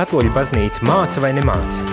[0.00, 1.84] katoļu baznīca māca vai nemāca?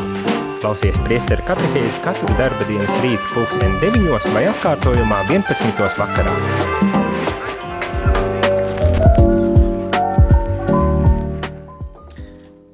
[0.61, 5.81] Klausies priesteru katehēzi katru darba dienas rītu pulksteni 9 vai atkārtojumā 11.
[5.99, 6.35] vakarā.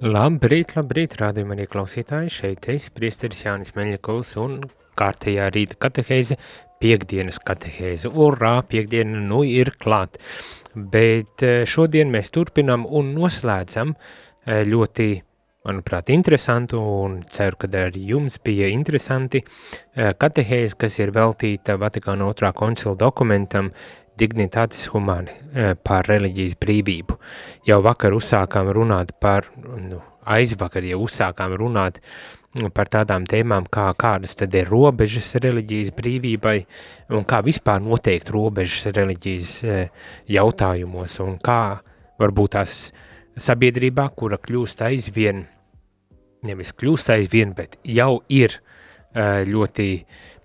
[0.03, 4.59] Labrīt, labrīt, rādījumā arī klausītāji, šeit es, priesteris Jānis Meļakovs un
[4.99, 6.37] kārtējā rīta katehēze,
[6.83, 8.11] piekdienas katehēze.
[8.11, 10.21] Urā, piekdiena nu ir klāt.
[10.75, 15.07] Bet eh, šodien mēs turpinam un noslēdzam eh, ļoti,
[15.63, 22.27] manuprāt, interesantu un ceru, ka arī jums bija interesanti eh, katehēze, kas ir veltīta Vatikāna
[22.27, 23.71] otrā koncila dokumentam
[24.19, 25.33] Dignitatis Humani
[25.81, 27.15] par reliģijas brīvību.
[27.65, 31.97] Jau vakar uzsākām runāt par, nu, aizvakar jau uzsākām runāt
[32.77, 36.59] par tādām tēmām, kā kādas tad ir robežas reliģijas brīvībai
[37.17, 39.55] un kā vispār noteikt robežas reliģijas
[40.29, 41.63] jautājumos un kā
[42.21, 42.77] varbūt tās
[43.37, 45.45] sabiedrībā, kura kļūst aizvien,
[46.47, 48.59] nevis kļūst aizvien, bet jau ir
[49.13, 49.89] ļoti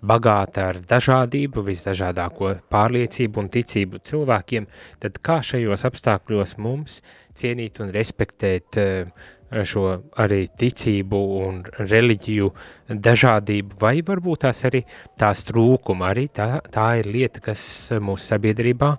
[0.05, 4.67] bagāta ar dažādību, visdažādāko pārliecību un ticību cilvēkiem,
[5.01, 7.01] tad kā šajos apstākļos mums
[7.33, 8.77] cienīt un respektēt
[9.49, 9.85] šo
[10.21, 12.51] arī ticību un reliģiju
[12.93, 14.83] dažādību, vai varbūt tās arī
[15.17, 17.61] tās trūkuma, arī tā, tā ir lieta, kas
[17.97, 18.91] mūsu sabiedrībā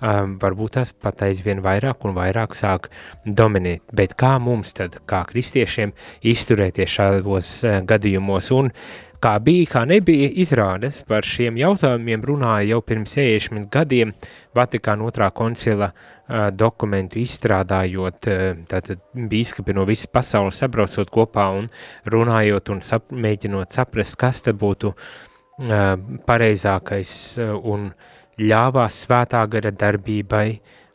[0.00, 2.90] um, varbūt tās pat aizvien vairāk un vairāk sāk
[3.24, 8.52] dominēt, bet kā mums tad, kā kristiešiem, izturēties šādos uh, gadījumos?
[8.56, 14.12] Un uh, Kā bija, kā nebija izrādes par šiem jautājumiem runāja jau pirms 60 gadiem
[14.54, 21.66] Vatikāna otrā koncila uh, dokumentu izstrādājot, uh, tātad bīskapi no visas pasaules sabraucot kopā un
[22.14, 25.98] runājot un sap, mēģinot saprast, kas tad būtu uh,
[26.30, 27.10] pareizākais
[27.42, 27.90] uh, un
[28.38, 30.48] ļāvās svētā gara darbībai,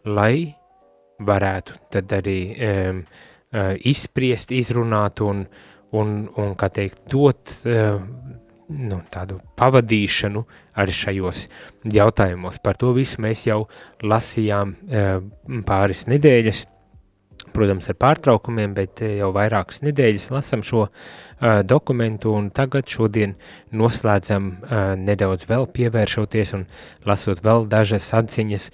[0.06, 0.36] lai
[1.24, 5.46] varētu tad arī um, uh, izspriest, izrunāt un
[5.94, 8.02] un, un kā teikt, dot uh,
[8.74, 10.44] nu, tādu pavadīšanu
[10.82, 11.46] arī šajos
[11.94, 12.60] jautājumos.
[12.64, 13.64] Par to visu mēs jau
[14.04, 15.18] lasījām uh,
[15.68, 16.66] pāris nedēļas,
[17.54, 23.38] protams, ar pārtraukumiem, bet jau vairākas nedēļas lasam šo uh, dokumentu, un tagad šodien
[23.72, 26.68] noslēdzam uh, nedaudz vēl pievēršoties un
[27.10, 28.70] lasot vēl dažas atziņas,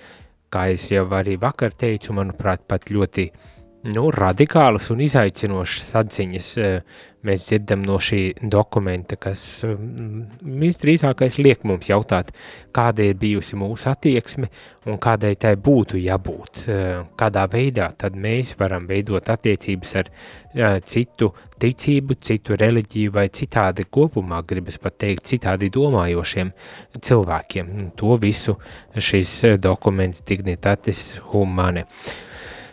[0.50, 6.48] kā es jau arī vakar teicu, manuprāt, pat ļoti uh, nu, radikālas un izaicinošas atziņas
[6.60, 8.20] eh, mēs dzirdam no šī
[8.52, 12.34] dokumenta, kas mm, visdrīzākais liek mums jautāt,
[12.76, 14.50] kāda ir bijusi mūsu attieksme
[14.90, 20.80] un kādai tai būtu jābūt, eh, kādā veidā tad mēs varam veidot attiecības ar eh,
[20.84, 26.52] citu ticību, citu reliģiju vai citādi kopumā, gribas pat teikt, citādi domājošiem
[27.00, 27.76] cilvēkiem.
[28.00, 28.60] To visu
[28.96, 31.88] šis dokuments Dignitatis Humane.
[31.88, 32.26] Uh,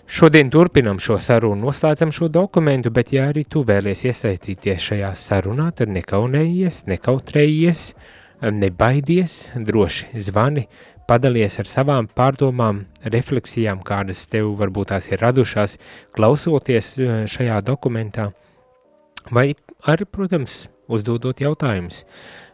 [0.07, 5.73] Šodien turpinam šo sarunu, noslēdzam šo dokumentu, bet ja arī tu vēlies iesaistīties šajā sarunā,
[5.75, 7.81] tad nekaunējies, nekautrējies,
[8.55, 9.35] nebaidies,
[9.67, 10.69] droši zvani,
[11.11, 15.75] padalies ar savām pārdomām, refleksijām, kādas tev varbūt tās ir radušās,
[16.15, 18.31] klausoties eh, šajā dokumentā,
[19.35, 19.49] vai
[19.91, 22.05] arī, protams, uzdodot jautājumus.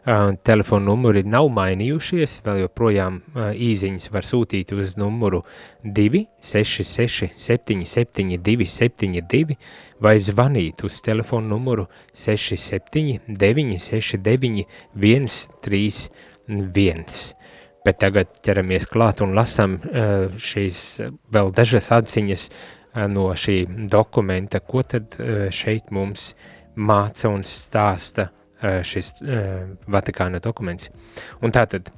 [0.03, 5.39] Uh, telefona numuri nav mainījušies, vēl joprojām uh, īziņas var sūtīt uz numuru
[5.79, 9.55] 266 77 272
[10.03, 17.07] vai zvanīt uz telefona numuru 67 969 131.
[17.87, 20.99] Bet tagad ķeramies klāt un lasam uh, šīs
[21.31, 22.49] vēl dažas atziņas
[23.07, 25.15] no šī dokumenta, ko tad
[25.55, 26.35] šeit mums
[26.75, 29.13] māca un stāsta šis
[29.91, 30.89] Vatikāna dokuments.
[31.43, 31.89] Un tātad,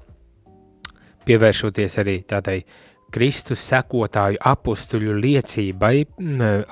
[1.25, 2.59] pievēršoties arī tādai
[3.15, 5.93] Kristus sekotāju apustuļu liecībai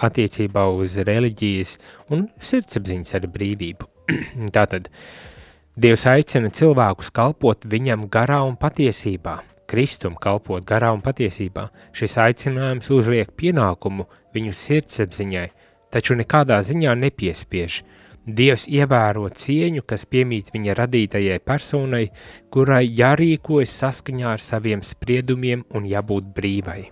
[0.07, 1.77] attiecībā uz reliģijas
[2.11, 3.89] un sirdsapziņas ar brīvību.
[4.57, 4.89] tātad,
[5.73, 11.63] Dievs aicina cilvēkus kalpot viņam garā un patiesībā, Kristum kalpot garā un patiesībā.
[11.97, 14.05] Šis aicinājums uzliek pienākumu
[14.35, 15.47] viņu sirdsapziņai,
[15.89, 17.81] taču nekādā ziņā nepiespiež–
[18.23, 22.05] Dievs ievēro cieņu, kas piemīt viņa radītajai personai,
[22.53, 26.91] kurai jārīkojas saskaņā ar saviem spriedumiem un jābūt brīvai.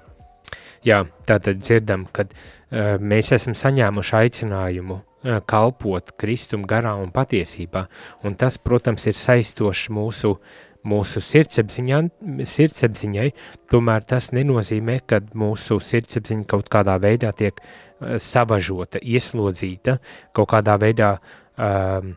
[0.83, 5.03] Jā, tātad dzirdam, kad uh, mēs esam saņēmuši aicinājumu uh,
[5.47, 7.85] kalpot Kristum garā un patiesībā,
[8.27, 10.35] un tas, protams, ir saistošs mūsu
[10.81, 13.27] mūsu sirdsapziņai,
[13.69, 17.90] tomēr tas nenozīmē, ka mūsu sirdsapziņa kaut kādā veidā tiek uh,
[18.21, 19.97] savažota, ieslodzīta,
[20.35, 21.11] kaut kādā veidā,
[21.57, 22.15] um,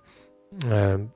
[0.69, 1.08] um,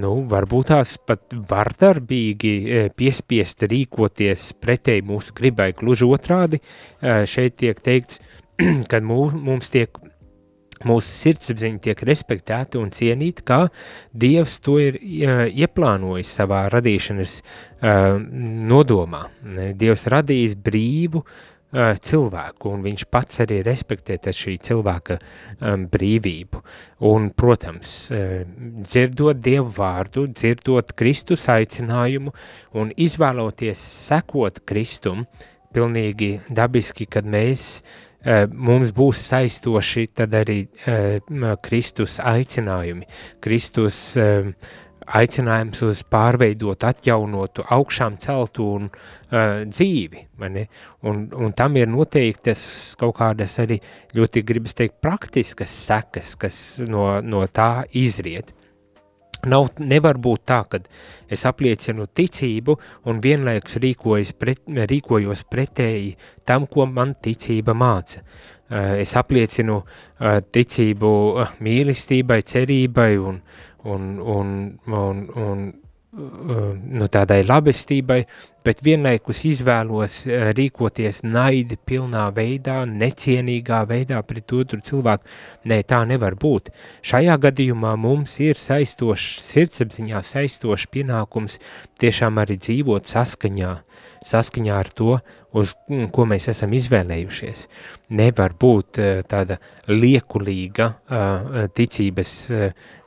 [0.00, 2.54] nu, varbūt tās pat vardarbīgi
[2.98, 8.22] piespiest rīkoties pretēji mūsu gribai, gluži otrādi, uh, šeit tiek teikts,
[9.10, 10.00] mū, mums tiek
[10.86, 13.58] mūsu sirdsapziņa tiek respektēta un cienīta, kā
[14.16, 17.34] Dievs to ir ieplānojis savā radīšanas
[18.70, 19.26] nodomā.
[19.76, 21.34] Dievs radījis brīvu uh,
[21.70, 26.62] cilvēku, un viņš pats arī respektē šī cilvēka um, brīvību.
[27.06, 32.34] Un, protams, dzirdot Dievu vārdu, dzirdot Kristus aicinājumu
[32.74, 33.80] un izvēloties
[34.10, 35.24] sekot Kristum,
[35.70, 37.82] pilnīgi dabiski, kad mēs
[38.52, 40.58] mums būs saistoši tad arī
[41.64, 43.08] Kristus aicinājumi,
[43.40, 44.52] Kristus eh,
[45.06, 52.62] aicinājums uz pārveidot, atjaunotu, augšām celtu un uh, dzīvi, un, un tam ir noteiktas
[53.00, 53.80] kaut kādas arī
[54.16, 56.56] ļoti, gribas teikt, praktiskas sekas, kas
[56.86, 58.54] no, no tā izriet.
[59.48, 60.78] Nav, nevar būt tā, ka
[61.32, 62.74] es apliecinu ticību
[63.08, 63.78] un vienlaikus
[64.36, 66.10] pret, rīkojos pretēji
[66.44, 68.20] tam, ko man ticība māca.
[68.70, 71.08] Eh, es apliecinu eh, ticību
[71.64, 73.40] mīlestībai, cerībai un,
[73.84, 74.56] un, un,
[74.86, 75.70] un, un
[76.10, 78.24] nu, tādai labestībai,
[78.66, 80.16] bet vienlaikus izvēlos
[80.58, 85.30] rīkoties naidi pilnā veidā, necienīgā veidā pret otru cilvēku.
[85.70, 86.72] Nē, tā nevar būt.
[87.06, 91.60] Šajā gadījumā mums ir saistošs, sirdsapziņā saistošs pienākums
[92.02, 93.74] tiešām arī dzīvot saskaņā,
[94.26, 95.18] saskaņā ar to,
[95.56, 95.74] uz
[96.14, 97.66] ko mēs esam izvēlējušies.
[98.18, 99.00] Nevar būt
[99.30, 100.92] tāda liekulīga
[101.74, 102.34] ticības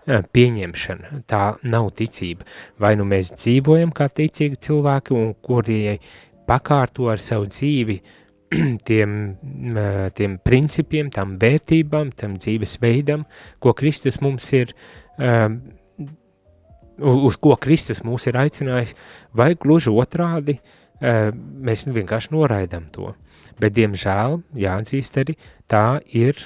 [0.06, 2.48] pieņemšana, tā nav ticība.
[2.82, 5.98] Vai nu mēs dzīvojam kā ticīgi cilvēki, un kuri
[6.50, 8.00] pakārto ar savu dzīvi
[8.88, 9.16] tiem,
[10.18, 13.26] tiem principiem, tam vērtībām, tam dzīvesveidam,
[13.64, 14.76] ko Kristus mums ir,
[17.00, 18.96] uz ko Kristus mūs ir aicinājis,
[19.34, 20.60] vai gluži otrādi,
[21.04, 23.12] mēs vienkārši noraidam to.
[23.60, 25.36] Bet, diemžēl, jāatzīst arī,
[25.70, 26.40] tā ir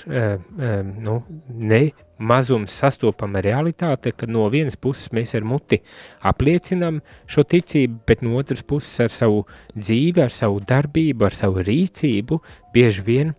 [0.99, 1.81] nu, ne
[2.17, 5.79] mazums sastopama realitāte, ka no vienas puses mēs ar muti
[6.25, 6.99] apliecinām
[7.29, 9.45] šo ticību, bet no otras puses ar savu
[9.77, 12.41] dzīvi, ar savu darbību, ar savu rīcību,
[12.73, 13.33] bieži vien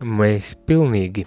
[0.00, 1.26] mēs pilnīgi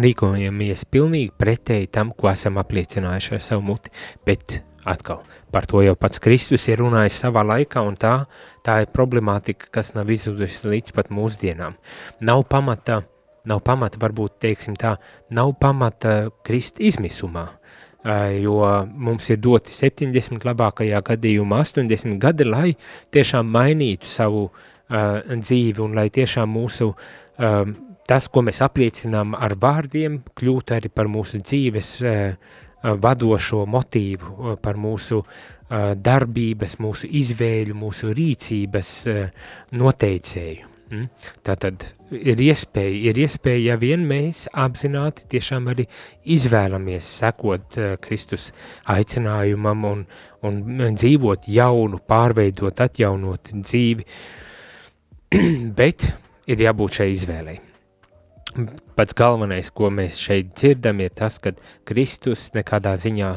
[0.00, 3.92] rīkojamies pilnīgi pretēji tam, ko esam apliecinājuši ar savu muti,
[4.26, 8.14] bet atkal par to jau pats Kristus ir runājis savā laikā, un tā,
[8.66, 11.76] tā ir problemātika, kas nav izzudusi līdz pat mūsdienām.
[12.24, 13.02] Nav pamata
[13.48, 14.96] nav pamata, varbūt teiksim tā,
[15.34, 17.46] nav pamata krist izmisumā,
[18.40, 18.60] jo
[18.96, 22.70] mums ir doti 70 labākajā gadījumā 80 gadi, lai
[23.12, 27.60] tiešām mainītu savu uh, dzīvi un lai tiešām mūsu, uh,
[28.08, 34.78] tas, ko mēs apliecinām ar vārdiem, kļūtu arī par mūsu dzīves uh, vadošo motīvu, par
[34.80, 35.50] mūsu uh,
[35.94, 38.90] darbības, mūsu izvēļu, mūsu rīcības
[39.76, 40.66] noteicēju.
[40.90, 41.06] Mm?
[41.46, 45.86] Tātad ir iespēja, ir iespēja, ja vien mēs apzināti tiešām arī
[46.34, 48.48] izvēlamies sekot Kristus
[48.90, 50.04] aicinājumam un,
[50.42, 50.60] un
[50.98, 54.08] dzīvot jaunu, pārveidot, atjaunot dzīvi,
[55.78, 56.10] bet
[56.50, 57.60] ir jābūt šai izvēlei
[58.98, 61.52] pats galvenais, ko mēs šeit dzirdam, ir tas, ka
[61.88, 63.30] Kristus nekādā ziņā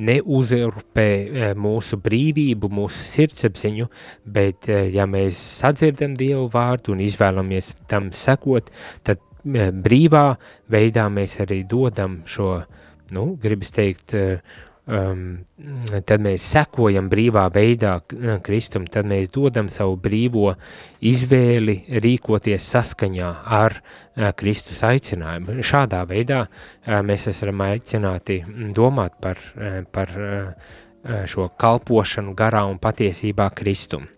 [0.00, 3.88] neuzurpē e, mūsu brīvību, mūsu sirdsapziņu,
[4.24, 8.72] bet ja mēs sadzirdam Dievu vārdu un izvēlamies tam sekot,
[9.06, 10.24] tad e, brīvā
[10.72, 12.56] veidā mēs arī dodam šo,
[13.14, 15.22] nu, gribas teikt, uh, um,
[16.06, 17.96] tad mēs sekojam brīvā veidā
[18.44, 20.52] Kristum, tad mēs dodam savu brīvo
[21.06, 25.60] izvēli rīkoties saskaņā ar uh, Kristus aicinājumu.
[25.64, 28.42] Šādā veidā uh, mēs esam aicināti
[28.76, 30.72] domāt par, uh, par uh,
[31.30, 34.08] šo kalpošanu garā un patiesībā Kristum.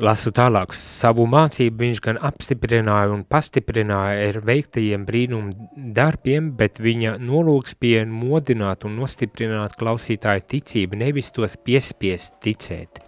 [0.00, 7.18] Lasu tālāk, savu mācību viņš gan apstiprināja un pastiprināja ar veiktajiem brīnumu darbiem, bet viņa
[7.20, 13.02] nolūks bija modināt un nostiprināt klausītāju ticību, nevis tos piespiest ticēt.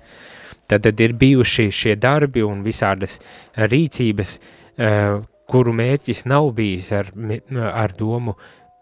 [0.68, 3.16] Tad, tad ir bijuši šie darbi un visādas
[3.56, 4.34] rīcības,
[4.76, 7.08] uh, kuru mērķis nav bijis ar,
[7.64, 8.34] ar domu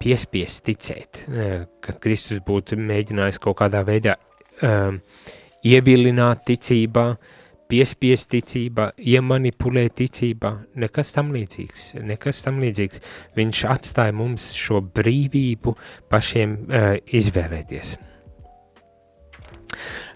[0.03, 4.99] piespiest ticēt, uh, kad Kristus būtu mēģinājis kaut kādā veidā uh,
[5.63, 7.39] ievilināt ticībā, uh,
[7.73, 10.53] piespiest ticībā, iemanipulēt ticībā,
[10.83, 13.03] nekas tam līdzīgs, nekas tam līdzīgs.
[13.39, 15.77] Viņš atstāja mums šo brīvību
[16.13, 17.97] pašiem uh, izvēlēties.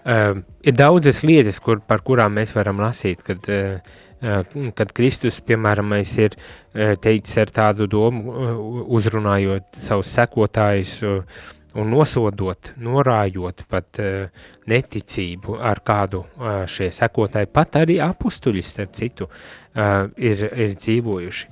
[0.07, 5.97] Uh, ir daudzas lietas, kur, par kurām mēs varam lasīt, kad, uh, kad Kristus, piemēram,
[5.97, 8.61] ir uh, teicis ar tādu domu, uh,
[8.99, 11.43] uzrunājot savus sekotājus, uh,
[11.77, 18.97] un nosodot, norājot pat uh, neticību, ar kādu uh, šie sekotāji, pat arī apustuļi, starp
[18.97, 21.49] citu, uh, ir, ir dzīvojuši.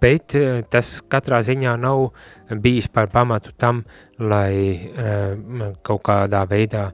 [0.00, 0.34] bet
[0.68, 2.02] tas katrā ziņā nav
[2.60, 3.78] bijis par pamatu tam,
[4.20, 4.92] lai
[5.80, 6.90] kaut kādā veidā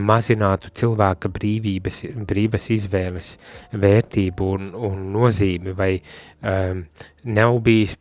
[0.00, 3.38] mazinātu cilvēka brīvības, brīvas izvēles
[3.72, 6.84] vērtību un, un nozīmi, vai um,
[7.24, 7.96] nav bijis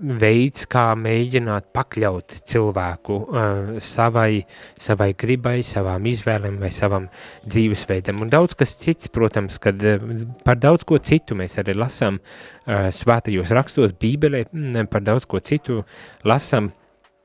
[0.00, 4.40] veids, kā mēģināt pakļaut cilvēku uh, savai,
[4.80, 7.08] savai gribai, savām izvēlēm vai savam
[7.44, 8.22] dzīvesveidam.
[8.24, 10.00] Un daudz kas cits, protams, kad uh,
[10.46, 14.46] par daudz ko citu mēs arī lasām uh, svētajos rakstos, bībelē,
[14.92, 15.82] par daudz ko citu
[16.28, 16.72] lasām,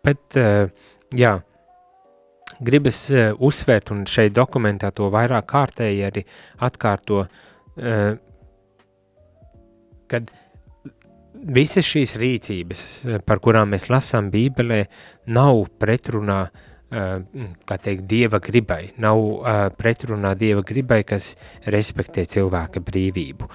[0.06, 0.68] bet, uh,
[1.16, 1.38] jā,
[2.60, 6.26] gribas uh, uzsvērt un šeit dokumentā to vairāk kārtēji arī
[6.68, 8.10] atkārto, uh,
[10.12, 10.42] kad uh,
[11.46, 14.86] visas šīs rīcības, eh, par kurām mēs lasām Bībelē,
[15.28, 17.20] nav pretrunā eh,
[17.66, 21.32] kā teikt, dieva gribai, nav uh, pretrunā dieva gribai, kas
[21.66, 23.48] respektē cilvēka brīvību,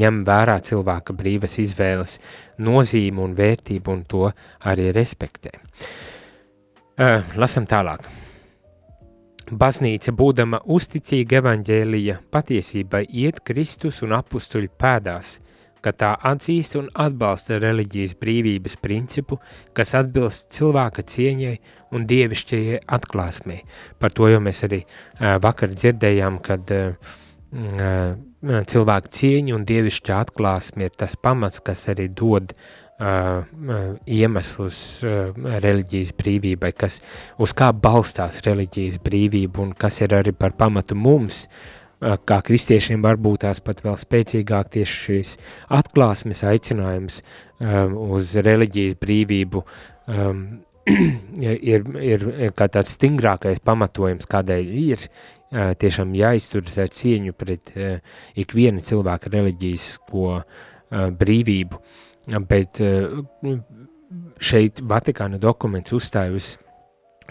[0.00, 2.16] ņem vērā cilvēka brīvas izvēles
[2.58, 4.24] nozīmu un vērtību un to
[4.64, 5.52] arī respektē.
[7.36, 8.08] Lasam tālāk.
[9.52, 15.36] Baznīca, būdama uzticīga evaņģēlija patiesībai, iet Kristus un apustuļu pēdās–
[15.82, 19.38] ka tā atzīst un atbalsta reliģijas brīvības principu,
[19.76, 21.56] kas atbilst cilvēka cieņai
[21.96, 23.58] un dievišķajai atklāsmē.
[24.00, 26.94] Par to jau mēs arī uh, vakar dzirdējām, kad uh,
[27.52, 33.44] uh, cilvēka cieņa un dievišķa atklāsme ir tas pamats, kas arī dod uh,
[34.06, 37.02] iemeslus uh, reliģijas brīvībai, kas
[37.42, 43.02] uz kā balstās reliģijas brīvība un kas ir arī par pamatu mums, uh, kā kristiešiem
[43.04, 45.34] varbūt tās pat vēl spēcīgāk tieši šīs
[45.78, 50.42] atklāsmes aicinājums um, uz reliģijas brīvību um,
[51.42, 57.74] ir, ir, ir kā tāds stingrākais pamatojums, kādēļ ir uh, tiešām jāizturas ar cieņu pret
[57.76, 60.42] uh, ikvienu cilvēku reliģisko uh,
[61.22, 61.80] brīvību,
[62.50, 63.22] bet uh,
[64.42, 66.54] šeit Vatikāna dokuments uzstāj uz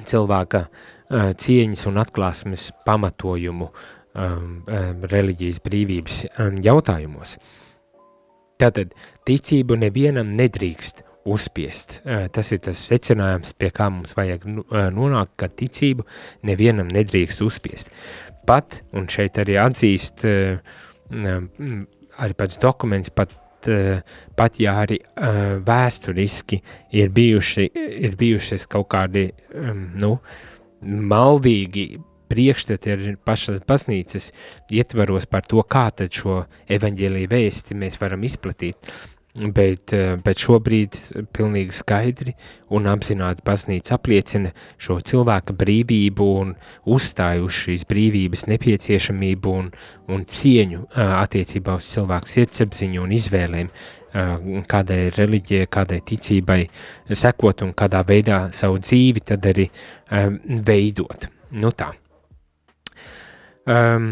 [0.07, 7.37] cilvēka uh, cieņas un atklāsmes pamatojumu uh, um, um, reliģijas brīvības um, jautājumos.
[8.61, 8.93] Tātad
[9.25, 12.01] ticību nevienam nedrīkst uzspiest.
[12.05, 16.05] Uh, tas ir tas secinājums, pie kā mums vajag nu, uh, nonākt, ka ticību
[16.47, 17.93] nevienam nedrīkst uzspiest.
[18.49, 20.77] Pat, un šeit arī atzīst, uh,
[21.13, 21.85] um,
[22.21, 23.33] arī pats dokuments, pat,
[23.69, 24.01] uh,
[24.37, 26.61] pat ja arī uh, vēsturiski
[26.97, 27.69] ir, bijuši,
[28.07, 30.15] ir bijušas kaut kādi, um, nu,
[30.81, 31.91] maldīgi
[32.31, 34.31] priekšstati ar pašas baznīcas
[34.71, 38.93] ietvaros par to, kā tad šo evaņģēlīju vēsti mēs varam izplatīt,
[39.35, 40.97] bet, eh, bet šobrīd
[41.33, 42.33] pilnīgi skaidri
[42.75, 46.53] un apzināti baznīca apliecina šo cilvēka brīvību un
[46.85, 49.71] uzstāj uz šīs brīvības nepieciešamību un,
[50.11, 54.35] un cieņu eh, attiecībā uz cilvēku sirdsapziņu un izvēlēm, eh,
[54.67, 56.61] kādai reliģijai, kādai ticībai
[57.15, 59.69] sekot un kādā veidā savu dzīvi tad arī
[60.67, 61.29] veidot.
[61.55, 61.93] Nu tā
[63.71, 64.07] um,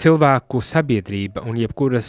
[0.00, 2.08] cilvēku sabiedrība un jebkuras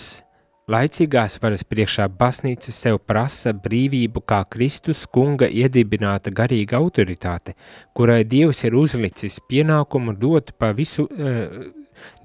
[0.71, 7.53] laicīgās varas priekšā baznīca sev prasa brīvību kā Kristus kunga iedibināta garīga autoritāte,
[7.93, 11.69] kurai Dievs ir uzlicis pienākumu dot pa visu, uh,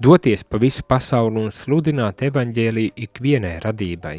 [0.01, 4.17] doties pa visu pasauli un sludināt evaņģēliju ikvienai radībai.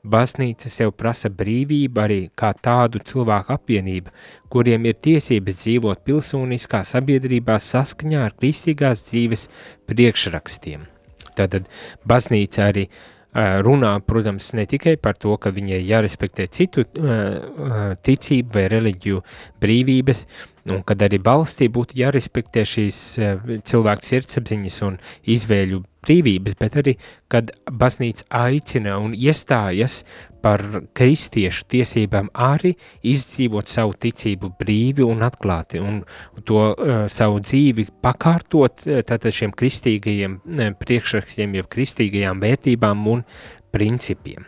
[0.00, 4.12] Baznīca sev prasa brīvību arī kā tādu cilvēku apvienību,
[4.48, 9.48] kuriem ir tiesības dzīvot pilsoniskā sabiedrībā saskaņā ar kristīgās dzīves
[9.90, 10.86] priekšrakstiem.
[11.36, 11.68] Tātad
[12.08, 18.56] baznīca arī uh, runā, protams, ne tikai par to, ka viņai jārespektē citu uh, ticību
[18.56, 19.22] vai reliģiju
[19.62, 20.24] brīvības,
[20.74, 22.98] un kad arī valstī būtu jārespektē šīs
[23.66, 24.98] cilvēku sirdsapziņas un
[25.30, 26.96] izvēļu brīvības, bet arī,
[27.32, 30.02] kad baznīca aicina un iestājas
[30.42, 30.62] par
[30.96, 32.72] kristiešu tiesībām arī
[33.06, 36.02] izdzīvot savu ticību brīvi un atklāti, un
[36.48, 43.24] to uh, savu dzīvi pakārtot uh, tātad šiem kristīgajiem uh, priekšrakstiem, jau kristīgajām vērtībām un
[43.74, 44.46] principiem.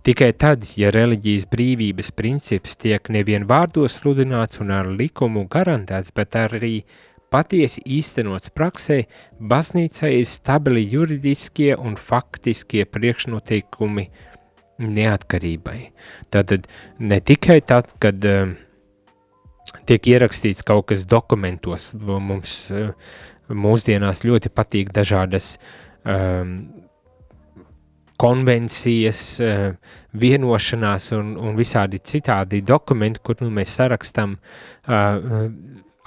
[0.00, 6.38] Tikai tad, ja reliģijas brīvības princips tiek nevien vārdos sludināts un ar likumu garantēts, bet
[6.40, 9.04] arī uh, patiesi īstenots praksē,
[9.52, 14.08] baznīcai ir stabili juridiskie un faktiskie priekšnoteikumi
[14.80, 15.78] neatkarībai.
[16.32, 16.66] Tātad
[16.98, 18.52] ne tikai tad, kad uh,
[19.88, 22.92] tiek ierakstīts kaut kas dokumentos, mums uh,
[23.50, 25.56] mūsdienās ļoti patīk dažādas
[26.04, 26.54] um,
[28.20, 29.68] konvencijas, uh,
[30.20, 35.48] vienošanās un, un visādi citādi dokumenti, kur nu, mēs sarakstam uh,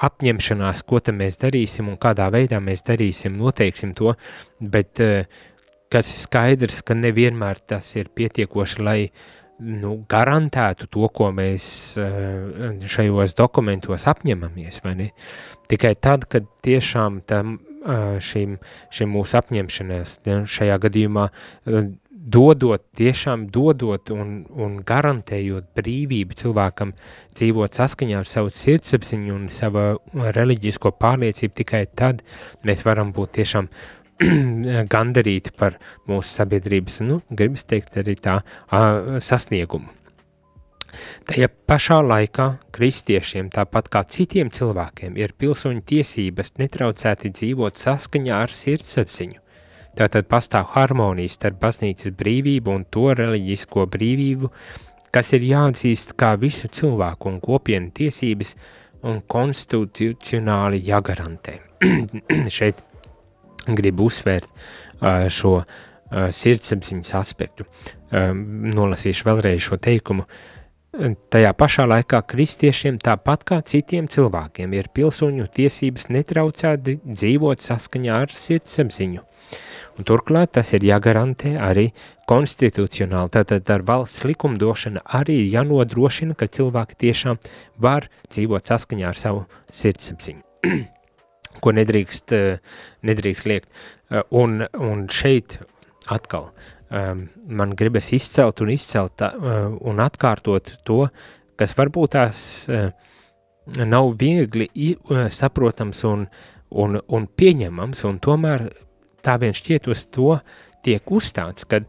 [0.03, 4.13] apņemšanās, ko tam mēs darīsim un kādā veidā mēs darīsim, noteiksim to,
[4.59, 5.43] bet uh,
[5.93, 8.99] kas skaidrs, ka nevienmēr tas ir pietiekoši, lai
[9.63, 11.65] nu, garantētu to, ko mēs
[12.95, 14.81] šajos dokumentos apņemamies?
[15.71, 17.59] Tikai tad, kad tiešām tam
[18.23, 18.57] šim,
[18.93, 20.17] šim mūsu apņemšanās,
[20.49, 21.27] šajā gadījumā
[22.23, 26.93] dodot, tiešām dodot un, un garantējot brīvību cilvēkam
[27.35, 29.83] dzīvot saskaņā ar savu sirdsapziņu un savu
[30.13, 32.23] reliģisko pārliecību, tikai tad
[32.63, 33.67] mēs varam būt tiešām
[34.93, 35.77] gandarīti par
[36.09, 39.91] mūsu sabiedrības, nu, gribas teikt, arī tā uh, sasniegumu.
[41.25, 48.53] Tajā pašā laikā kristiešiem, tāpat kā citiem cilvēkiem, ir pilsoņu tiesības netraucēti dzīvot saskaņā ar
[48.53, 49.39] sirdsapziņu.
[49.97, 54.49] Tātad pastāv harmonijas starp baznīcas brīvību un to reliģisko brīvību,
[55.13, 58.55] kas ir jāatzīst kā visu cilvēku un kopienu tiesības
[59.09, 61.59] un konstitucionāli jāgarantē.
[62.57, 62.81] Šeit
[63.67, 64.49] gribu uzsvērt
[65.33, 65.59] šo
[66.13, 67.67] sirdsapziņas aspektu.
[68.13, 70.27] Nolasīšu vēlreiz šo teikumu.
[71.33, 78.35] Tajā pašā laikā kristiešiem, tāpat kā citiem cilvēkiem, ir pilsoņu tiesības netraucēt dzīvot saskaņā ar
[78.37, 79.23] sirdsapziņu.
[79.97, 81.87] Un turklāt tas ir jāgarantē arī
[82.29, 87.41] konstitucionāli, tātad ar valsts likumdošana arī jānodrošina, ka cilvēki tiešām
[87.81, 89.43] var dzīvot saskaņā ar savu
[89.73, 90.41] sirdsapziņu,
[91.61, 92.33] ko nedrīkst,
[93.05, 93.69] nedrīkst liekt.
[94.31, 95.57] Un, un šeit
[96.13, 96.49] atkal
[96.89, 101.07] um, man gribas izcelt un izcelt uh, un atkārtot to,
[101.57, 102.43] kas varbūt tās
[103.79, 104.67] nav viegli
[105.29, 106.25] saprotams un,
[106.69, 108.65] un, un pieņemams, un tomēr
[109.23, 110.33] tā vien šķiet uz to
[110.83, 111.87] tiek uzstāts, kad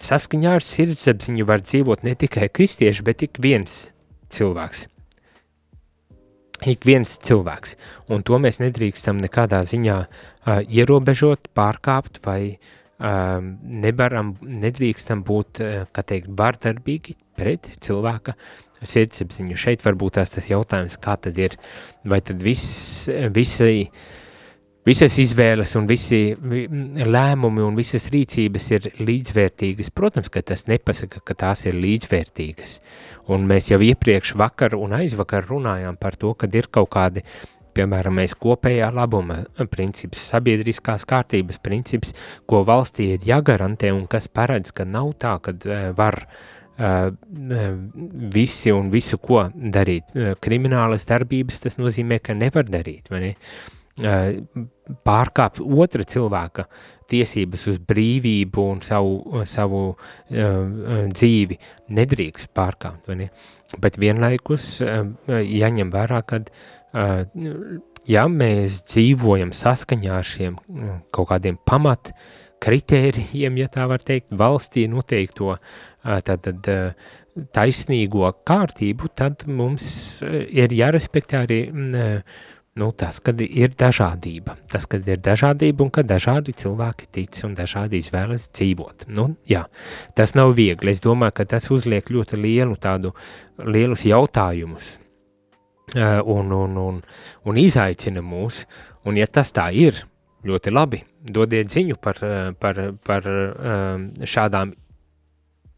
[0.00, 3.88] saskaņā ar sirdsapziņu var dzīvot ne tikai kristieši, bet ik viens
[4.32, 4.86] cilvēks.
[6.68, 7.76] Ik viens cilvēks,
[8.12, 15.62] un to mēs nedrīkstam nekādā ziņā uh, ierobežot, pārkāpt vai uh, nevaram, nedrīkstam būt,
[15.92, 18.34] kā teikt, bārdarbīgi pret cilvēka
[18.80, 19.56] sirdsapziņu.
[19.60, 21.56] Šeit varbūt tās tas jautājums, kā tad ir,
[22.04, 23.88] vai tad viss, visi,
[24.86, 29.92] visas izvēles un visi lēmumi un visas rīcības ir līdzvērtīgas.
[29.94, 32.78] Protams, ka tas nepasaka, ka tās ir līdzvērtīgas.
[33.30, 37.26] Un mēs jau iepriekš vakar un aizvakar runājām par to, kad ir kaut kādi
[37.70, 39.36] Piemēram, mēs kopējā labuma
[39.70, 42.10] princips, sabiedriskās kārtības princips,
[42.50, 47.12] ko valstī ir jāgarantē un kas paredz, ka nav tā, ka uh, var uh,
[48.34, 50.10] visi un visu ko darīt.
[50.42, 53.36] Kriminālas darbības tas nozīmē, ka nevar darīt, vai ne?
[53.38, 56.66] Uh, pārkāpt otra cilvēka
[57.10, 61.58] tiesības uz brīvību un savu, savu uh, dzīvi
[61.96, 63.30] nedrīkst pārkāpt, ne?
[63.82, 67.24] Bet vienlaikus uh, jāņem vērā, kad uh,
[68.10, 70.58] ja mēs dzīvojam saskaņā ar šiem
[71.14, 72.14] kaut kādiem pamat
[72.60, 75.54] kritērijiem, ja tā var teikt, valstī noteikto
[76.02, 76.68] tad, tad,
[77.56, 79.86] taisnīgo kārtību, tad mums
[80.20, 81.60] ir jārespektē arī
[82.78, 84.56] nu, tas, kad ir dažādība.
[84.70, 89.08] Tas, kad ir dažādība un ka dažādi cilvēki tic un dažādi izvēlas dzīvot.
[89.10, 89.64] Nu, jā,
[90.14, 90.94] tas nav viegli.
[90.94, 93.14] Es domāju, ka tas uzliek ļoti lielu tādu,
[93.64, 94.96] lielus jautājumus
[95.96, 97.02] un, un, un,
[97.44, 98.64] un izaicina mūs,
[99.04, 100.04] un ja tas tā ir,
[100.46, 102.20] ļoti labi, dodiet ziņu par,
[102.60, 103.26] par, par
[104.24, 104.72] šādām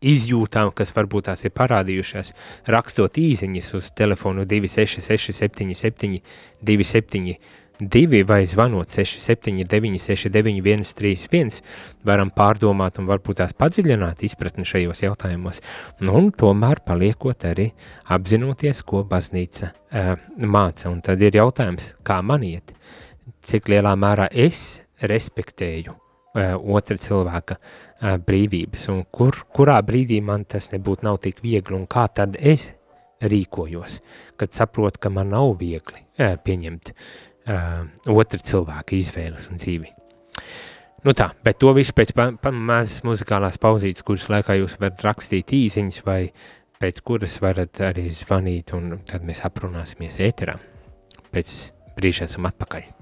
[0.03, 2.35] izjūtām, kas varbūt tās ir parādījušās,
[2.75, 6.23] rakstot īziņas uz telefonu 266 77
[6.63, 7.37] 27
[7.83, 11.63] 2 vai zvanot 679 69 131,
[12.07, 15.63] varam pārdomāt un varbūt tās padziļināt izpratni šajos jautājumos,
[16.05, 17.71] nu, un tomēr paliekot arī
[18.15, 20.91] apzinoties, ko baznīca uh, māca.
[20.93, 22.75] Un tad ir jautājums, kā man iet,
[23.43, 30.45] cik lielā mērā es respektēju uh, otra cilvēka uh, brīvības, un kur, kurā brīdī man
[30.45, 32.73] tas nebūtu nav tik viegli, un kā tad es
[33.23, 34.01] rīkojos,
[34.41, 36.93] kad saprotu, ka man nav viegli pieņemt
[38.11, 39.93] otra cilvēka izvēles un dzīvi.
[41.03, 46.03] Nu tā, bet to visu pēc mazas muzikālās pauzītes, kuras laikā jūs varat rakstīt īziņas
[46.07, 46.21] vai
[46.83, 50.59] pēc kuras varat arī zvanīt un tad mēs aprunāsimies ēterā.
[51.35, 51.57] Pēc
[51.99, 53.02] brīža esam atpakaļ.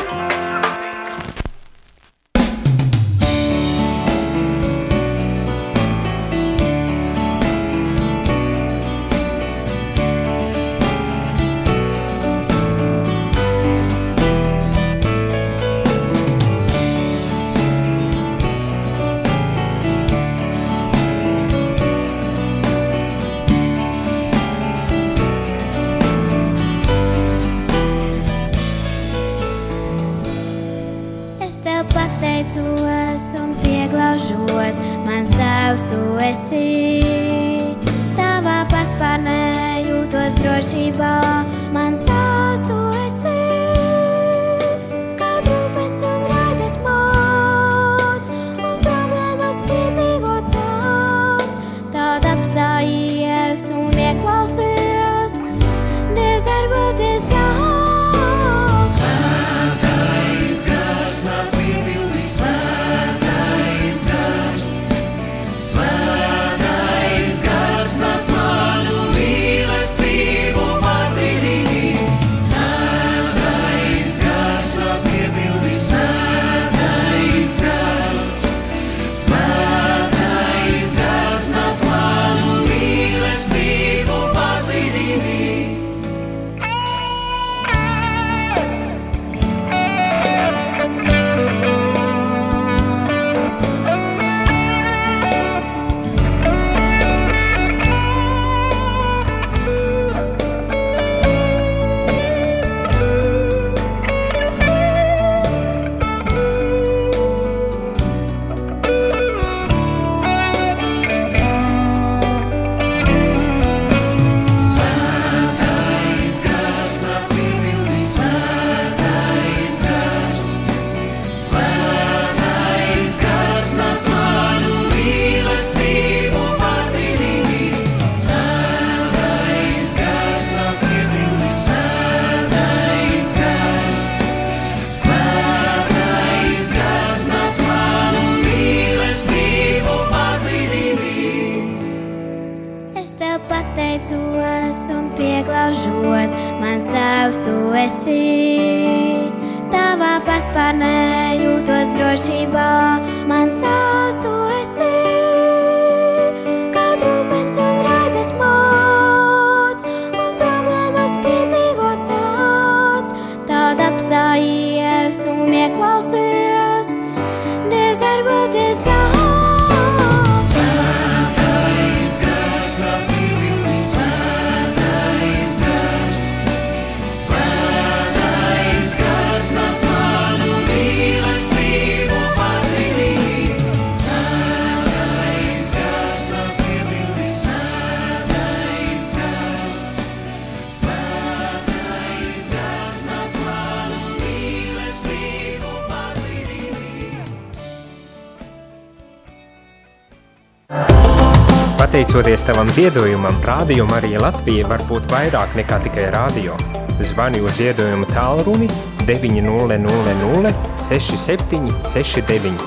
[202.01, 206.55] Pateicoties tavam ziedojumam, Rādio Marija Latvija var būt vairāk nekā tikai rādio.
[206.97, 208.65] Zvani uz ziedojumu tālruni
[209.05, 210.49] 900
[210.81, 212.57] 67 69.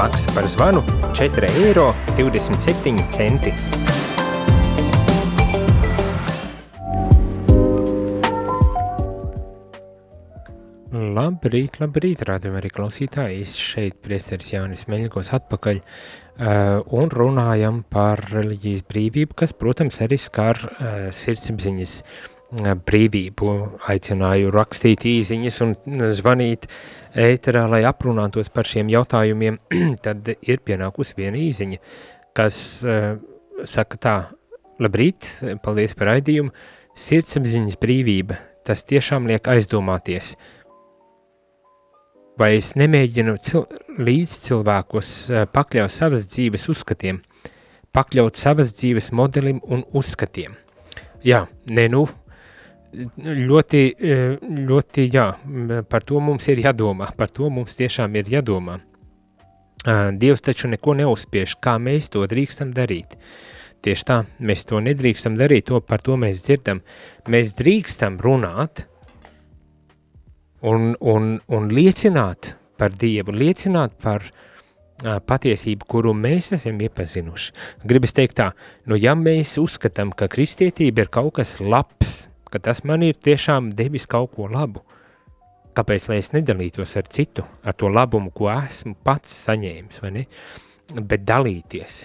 [0.00, 0.80] Maksa par zvanu
[1.12, 1.92] 4,27 eiro.
[11.20, 13.44] Labrīt, labrīt, rādījumā arī klausītāji.
[13.44, 15.84] Es šeit priesteris Jānis Meļņikos atpakaļ
[16.40, 23.52] un runājam par reliģijas brīvību, kas, protams, arī skar uh, sirdsapziņas uh, brīvību.
[23.92, 25.74] Aicināju rakstīt īziņas un
[26.16, 26.68] zvanīt
[27.12, 29.60] ēterā, lai aprunātos par šiem jautājumiem.
[30.04, 31.80] Tad ir pienākusi viena īziņa,
[32.36, 32.60] kas
[33.68, 34.14] saka tā,
[34.80, 35.28] labrīt,
[35.64, 36.54] paldies par raidījumu,
[36.96, 40.34] sirdsapziņas brīvība, tas tiešām liek aizdomāties–
[42.40, 43.66] vai es nemēģinu cil
[44.00, 47.20] līdz cilvēkus uh, pakļaut savas dzīves uzskatiem,
[47.92, 50.56] pakļaut savas dzīves modelim un uzskatiem.
[51.26, 51.44] Jā,
[51.76, 52.06] ne nu,
[53.16, 55.26] ļoti, uh, ļoti, jā,
[55.90, 58.80] par to mums ir jādomā, par to mums tiešām ir jādomā.
[59.80, 63.16] Dievs taču neko neuzspiež, kā mēs to drīkstam darīt.
[63.80, 66.82] Tieši tā, mēs to nedrīkstam darīt, to par to mēs dzirdam.
[67.32, 68.84] Mēs drīkstam runāt,
[70.62, 77.52] un, un, un liecināt par Dievu, liecināt par uh, patiesību, kuru mēs esam iepazinuši.
[77.88, 78.50] Gribas teikt tā,
[78.88, 83.72] nu ja mēs uzskatām, ka kristietība ir kaut kas labs, ka tas man ir tiešām
[83.76, 84.84] devis kaut ko labu,
[85.76, 90.24] kāpēc lai es nedalītos ar citu, ar to labumu, ko esmu pats saņēmis, vai ne?
[91.00, 92.00] Bet dalīties,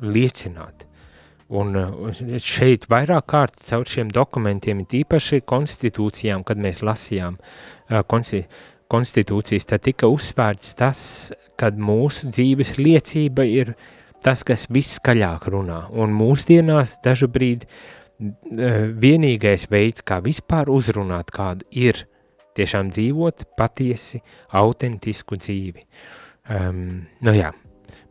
[0.00, 0.86] liecināt.
[1.50, 1.74] Un
[2.38, 7.40] šeit vairāk kārt caur šiem dokumentiem, tīpaši konstitūcijām, kad mēs lasījām
[8.06, 8.44] konsti,
[8.90, 11.00] konstitūcijas, tad tika uzsvērts tas,
[11.58, 13.74] kad mūsu dzīves liecība ir
[14.24, 15.84] tas, kas viskaļāk runā.
[15.90, 17.66] Un mūsdienās dažu brīdi
[19.00, 22.04] vienīgais veids, kā vispār uzrunāt kādu, ir
[22.58, 24.20] tiešām dzīvot patiesi,
[24.58, 25.86] autentisku dzīvi.
[26.50, 27.52] Um, nu jā,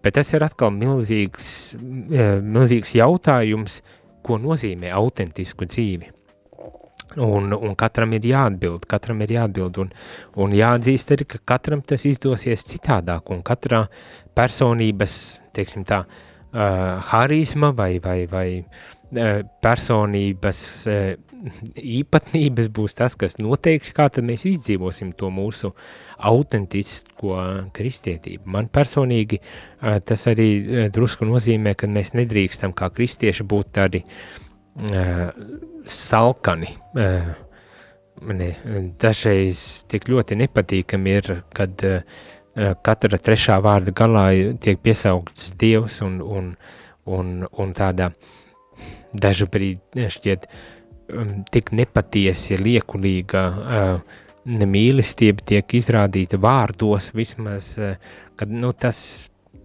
[0.04, 3.82] bet tas ir atkal milzīgs, uh, milzīgs jautājums,
[4.26, 6.16] ko nozīmē autentisku dzīvi.
[7.18, 9.88] Un, un katram ir jāatbild, katram ir jāatbild, un,
[10.44, 13.88] un jāatzīst arī, ka katram tas izdosies citādāk, un katrā
[14.38, 15.16] personības,
[15.58, 21.29] teiksim tā, uh, harizma vai, vai, vai uh, personības uh,
[21.80, 25.72] īpatnības būs tas, kas noteiks, kā tad mēs izdzīvosim to mūsu
[26.30, 27.36] autentisko
[27.76, 28.50] kristietību.
[28.56, 34.04] Man personīgi uh, tas arī uh, drusku nozīmē, ka mēs nedrīkstam kā kristieši būt tādi
[34.06, 35.30] uh,
[35.90, 36.74] salkani.
[38.20, 38.50] Ne,
[39.00, 41.86] dažreiz tik ļoti nepatīkami ir, kad
[42.84, 44.26] katra trešā vārda galā
[44.60, 46.50] tiek piesaukts Dievs un, un,
[47.08, 48.10] un, un tādā
[49.16, 50.50] dažu brīdi šķiet
[51.52, 53.44] tik nepatiesi, liekulīga
[54.46, 57.74] mīlestība tiek izrādīta vārdos vismaz,
[58.40, 59.00] kad nu, tas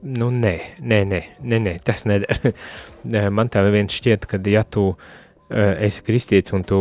[0.05, 2.53] nu, nē, nē, nē, nē, nē tas neder.
[3.37, 4.99] Man tā viens šķiet, ka ja tu uh,
[5.51, 6.81] esi kristietis un tu,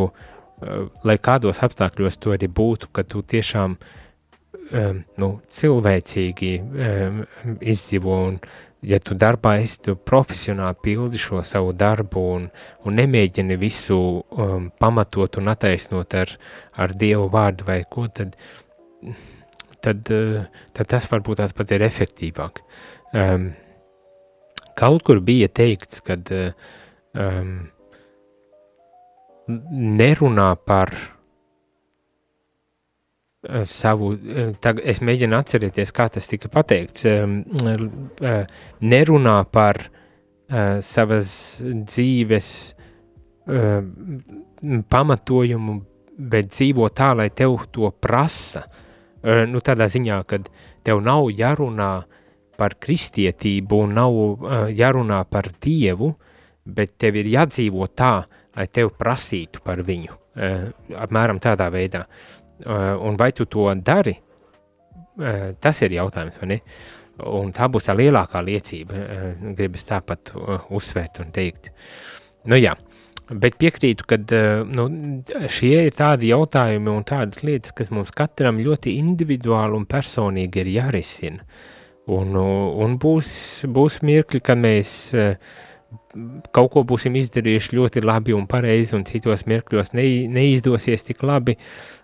[1.04, 3.76] lai kādos apstākļos tu arī būtu, ka tu tiešām
[4.71, 6.52] eh, nu, cilvēcīgi
[7.60, 8.38] izdzīvo un,
[8.87, 12.47] ja tu darbā esi, tu profesionāli pildi šo savu darbu un,
[12.83, 16.33] un nemēģini visu um, pamatot un attaisnot ar,
[16.75, 18.35] ar Dievu vārdu vai ko, tad,
[19.83, 20.13] tad,
[20.73, 22.63] tad tas varbūt tās pat ir efektīvāk.
[23.13, 23.51] Um,
[24.79, 27.55] kaut kur bija teikts, kad um,
[29.47, 30.93] nerunā par
[33.67, 38.45] savu, eh, tagad es mēģinu atcerēties, kā tas tika pateikts, eh,
[38.82, 39.89] nerunā par
[40.84, 42.47] savas dzīves
[44.89, 45.82] pamatojumu,
[46.19, 48.62] bet dzīvo tā, lai tev to prasa.
[49.23, 50.49] Nu, tādā ziņā, kad
[50.84, 52.03] tev nav jārunā
[52.56, 54.12] par kristietību nav
[54.69, 56.15] jārunā par Dievu,
[56.67, 62.03] bet tev ir jādzīvo tā, lai tev prasītu par viņu, apmēram tādā veidā.
[62.03, 66.59] Uh, un vai tu to dari, uh, tas ir jautājums, vai ne?
[67.29, 70.33] Un tā būs tā lielākā liecība, uh, gribas tāpat
[70.73, 71.69] uzsvērt un teikt.
[72.49, 72.73] Nu jā,
[73.29, 74.19] bet piekrītu, ka
[74.69, 74.87] nu,
[75.47, 80.73] šie ir tādi jautājumi un tādas lietas, kas mums katram ļoti individuāli un personīgi ir
[80.77, 81.45] jārisina.
[82.11, 83.29] Un, un būs,
[83.71, 85.37] būs mirkļi, kad mēs uh,
[86.54, 91.56] kaut ko būsim izdarījuši ļoti labi un pareizi, un citos mirkļos ne, neizdosies tik labi,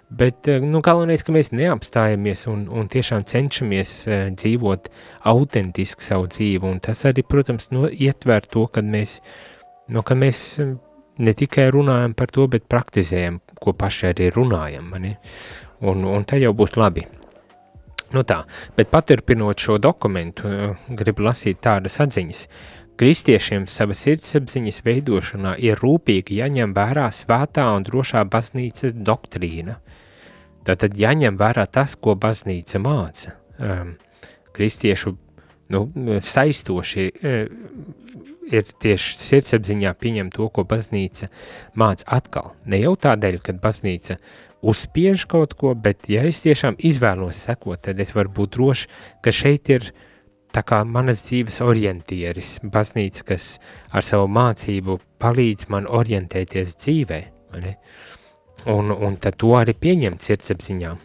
[0.09, 4.89] bet eh, nu, galvenais, ka mēs neapstājamies un, un tiešām cenšamies uh, dzīvot
[5.29, 9.19] autentiski savu dzīvi, un tas arī, protams, no, ietver to, kad mēs,
[9.93, 10.73] no, ka mēs eh,
[11.19, 15.15] ne tikai runājam par to, bet praktizējam, ko paši arī runājam, mani?
[15.85, 17.05] un, un tā jau būs labi.
[18.09, 18.39] Nu tā,
[18.73, 22.45] bet paturpinot šo dokumentu, uh, gribu lasīt tādas atziņas.
[22.49, 29.77] Uh, Kristiešiem sava sirdsapziņas veidošanā ir rūpīgi jāņem vērā svētā un drošā baznīcas doktrīna.
[30.67, 33.37] Tātad jāņem vērā tas, ko baznīca māca.
[33.55, 33.93] Um,
[34.55, 35.13] kristiešu
[35.71, 35.85] nu,
[36.27, 37.63] saistoši um,
[38.51, 41.31] ir tieši sirdsapziņā pieņemt to, ko baznīca
[41.79, 42.51] māca atkal.
[42.67, 44.19] Ne jau tādēļ, ka baznīca
[44.59, 49.31] uzspiež kaut ko, bet ja es tiešām izvēlos sekot, tad es varu būt droši, ka
[49.31, 50.05] šeit ir uh,
[50.55, 53.51] tā kā manas dzīves orientieris, baznīca, kas
[53.93, 57.21] ar savu mācību palīdz man orientēties dzīvē,
[58.69, 60.95] un, un tad to arī pieņemt sirdsapziņā.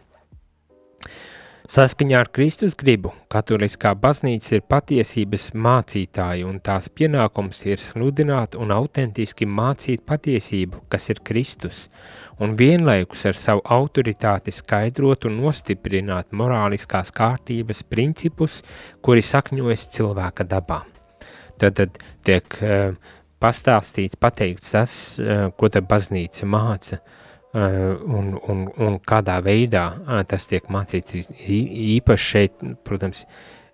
[1.74, 8.74] Saskaņā ar Kristus gribu, katoliskā baznīca ir patiesības mācītāja un tās pienākums ir sludināt un
[8.74, 11.86] autentiski mācīt patiesību, kas ir Kristus,
[12.42, 18.62] un vienlaikus ar savu autoritāti skaidrot un nostiprināt morāliskās kārtības principus,
[19.02, 20.80] kuri sakņojas cilvēka dabā.
[21.58, 22.96] Tad, tad tiek uh,
[23.42, 26.98] pastāstīts, pateikts tas, uh, ko ta baznīca māca,
[27.54, 29.84] Eh, un, un, un kādā veidā
[30.26, 31.28] tas tiek mācīts.
[31.46, 33.20] Īpaši šeit, protams,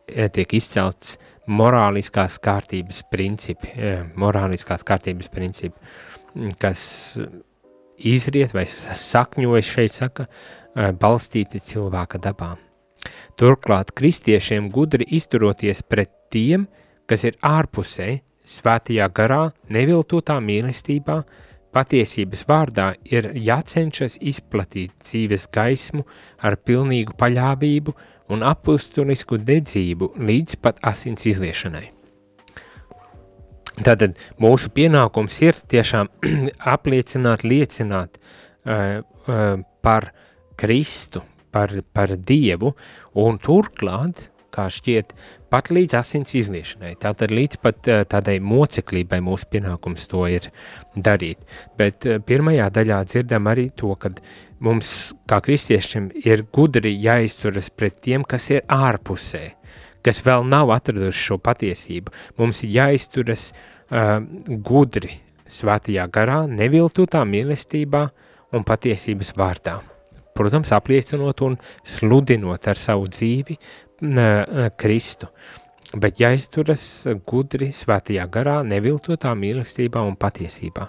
[0.05, 1.14] tiek izcelts
[1.49, 3.73] morāliskās kārtības principi,
[4.20, 5.81] morāliskās kārtības principi,
[6.61, 6.83] kas
[8.06, 10.26] izriet vai sakņojas šeit saka,
[10.74, 12.54] balstīti cilvēka dabā.
[13.40, 16.66] Turklāt kristiešiem gudri izturoties pret tiem,
[17.08, 21.22] kas ir ārpusē, svētajā garā, neviltotā mīlestībā,
[21.70, 26.02] Patiesības vārdā ir jācenšas izplatīt dzīves gaismu
[26.42, 27.94] ar pilnīgu paļāvību
[28.34, 31.99] un apustulisku dedzību līdz pat asins izliešanai.
[33.81, 36.11] Tātad mūsu pienākums ir tiešām
[36.75, 40.11] apliecināt, liecināt uh, uh, par
[40.61, 42.75] Kristu, par, par Dievu,
[43.19, 45.14] un turklāt kā šķiet,
[45.51, 50.51] pat līdz asins izliešanai, tātad līdz pat uh, tādai moceklībai mūsu pienākums to ir
[50.97, 51.47] darīt.
[51.79, 54.12] Bet uh, pirmajā daļā dzirdam arī to, ka
[54.64, 59.47] mums, kā kristiešiem, ir gudri jāizturas pret tiem, kas ir ārpusē,
[60.06, 62.14] kas vēl nav atraduši šo patiesību.
[62.40, 65.14] Mums ir jāizturas uh, gudri
[65.50, 68.04] svētajā garā, neviltotā mīlestībā
[68.54, 69.80] un patiesības vārdā
[70.40, 73.58] protams, apliecinot un sludinot ar savu dzīvi
[74.80, 75.28] Kristu.
[76.00, 76.82] Bet jāizturas
[77.26, 80.86] gudri svētajā garā, neviltotā mīlestībā un patiesībā.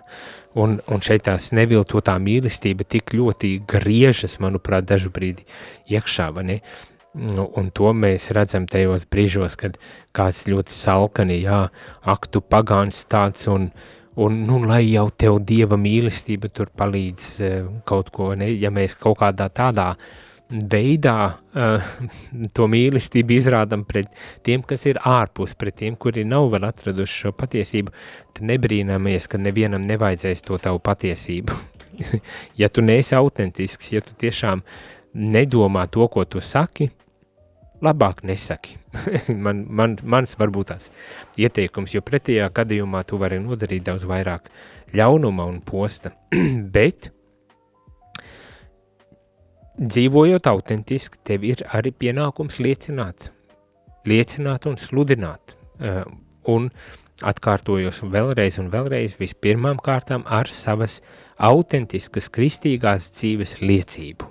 [0.61, 5.47] Un, un šeit tās neviltotā mīlestība tik ļoti griežas, manuprāt, dažu brīdi
[5.89, 6.59] iekšā, vai ne?
[7.11, 9.75] Nu, un to mēs redzam tajos brīžos, kad
[10.15, 11.65] kāds ļoti salkani, jā,
[12.07, 17.71] aktu pagāns tāds un, uh, un, nu, lai jau tev dieva mīlestība tur palīdz uh,
[17.87, 19.93] kaut ko, ne, ja mēs kaut kādā tādā
[20.51, 21.91] veidā uh,
[22.55, 24.11] to mīlestību izrādam pret
[24.43, 27.93] tiem, kas ir ārpus, pret tiem, kuri nav vēl atraduši šo patiesību,
[28.35, 31.55] tad nebrīnamies, ka nevienam nevajadzēs to tavu patiesību.
[32.61, 34.65] ja tu neesi autentisks, ja tu tiešām
[35.13, 36.89] nedomā to, ko tu saki,
[37.81, 38.77] labāk nesaki.
[39.45, 40.89] man, man, mans varbūt tās
[41.39, 44.51] ieteikums, jo pretējā gadījumā tu vari nodarīt daudz vairāk
[44.97, 46.13] ļaunuma un posta.
[46.75, 47.11] Bet,
[49.81, 53.31] dzīvojot autentiski, tev ir arī pienākums liecināt,
[54.07, 55.57] liecināt un sludināt.
[55.81, 56.03] Uh,
[56.49, 56.67] un
[57.25, 60.99] atkārtojos vēlreiz un vēlreiz vispirmām kārtām ar savas
[61.37, 64.30] autentiskas kristīgās dzīves liecību.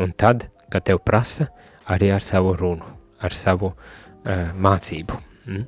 [0.00, 1.50] Un tad, kad tev prasa,
[1.92, 2.88] arī ar savu runu,
[3.20, 5.18] ar savu uh, mācību.
[5.46, 5.64] Mm?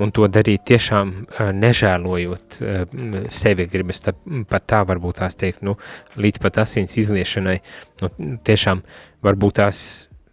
[0.00, 2.84] Un to darīt tiešām uh, nežēlojot uh,
[3.28, 4.14] sevi, gribas tā,
[4.48, 5.76] pat tā varbūt tās teikt, nu,
[6.16, 7.58] līdz pat asins izliešanai,
[8.00, 8.12] nu,
[8.48, 8.80] tiešām
[9.26, 9.82] varbūt tās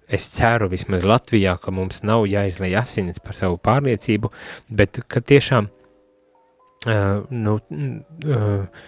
[0.08, 4.32] es ceru vismaz Latvijā, ka mums nav jāizlai asinis par savu pārliecību,
[4.72, 8.86] bet ka tiešām uh, nu, uh,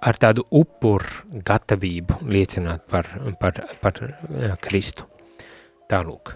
[0.00, 3.08] ar tādu upuru gatavību liecināt par,
[3.40, 5.06] par, par uh, Kristu.
[5.90, 6.34] Tālūk.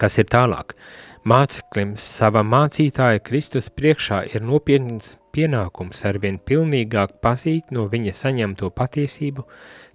[0.00, 0.74] Kas ir tālāk?
[1.28, 9.44] Māceklim savam mācītāja Kristus priekšā ir nopietns pienākums arvien pilnīgāk pazīt no viņa saņemto patiesību,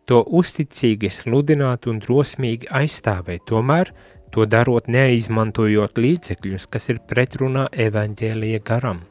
[0.08, 3.92] to uzticīgi sludināt un drosmīgi aizstāvēt, tomēr
[4.32, 9.04] to darot neizmantojot līdzekļus, kas ir pretrunā evaņģēlija garam.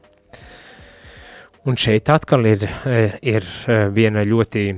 [1.66, 2.62] Un šeit atkal ir,
[3.26, 3.46] ir
[3.94, 4.68] viena ļoti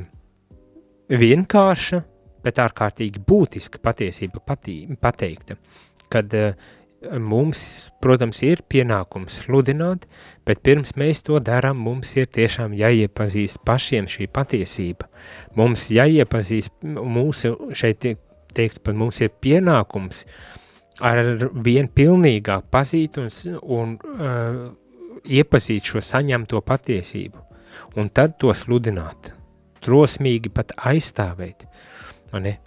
[1.12, 2.00] vienkārša,
[2.44, 5.58] bet ārkārtīgi būtiska patiesība patī, pateikta,
[6.08, 6.54] kad uh,
[7.22, 10.06] mums, protams, ir pienākums sludināt,
[10.46, 15.08] bet pirms mēs to darām, mums ir tiešām jāiepazīst pašiem šī patiesība.
[15.58, 18.08] Mums jāiepazīst, mūsu šeit
[18.54, 20.24] teikts, pat mums ir pienākums
[21.04, 21.22] ar
[21.62, 23.28] vien pilnīgāk pazīt un,
[23.62, 24.62] un uh,
[25.28, 27.44] iepazīt šo saņemto patiesību,
[28.00, 29.32] un tad to sludināt,
[29.84, 31.68] drosmīgi pat aizstāvēt.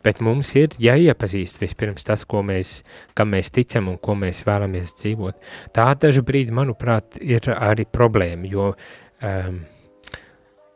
[0.01, 2.79] Bet mums ir jāiepazīst vispirms tas, ko mēs,
[3.13, 5.37] kam mēs ticam un ko mēs vēlamies dzīvot.
[5.75, 9.59] Tā dažu brīdi, manuprāt, ir arī problēma, jo um,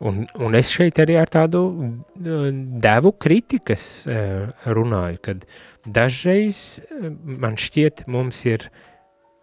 [0.06, 2.46] un, un es šeit arī ar tādu uh,
[2.86, 5.46] devu kritikas uh, runāju, kad
[5.82, 8.68] dažreiz uh, man šķiet mums ir,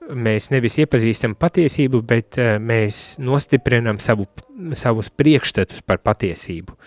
[0.10, 4.28] mēs nevis iepazīstam patiesību, bet uh, mēs nostiprinam savu,
[4.78, 6.78] savus priekšstatus par patiesību.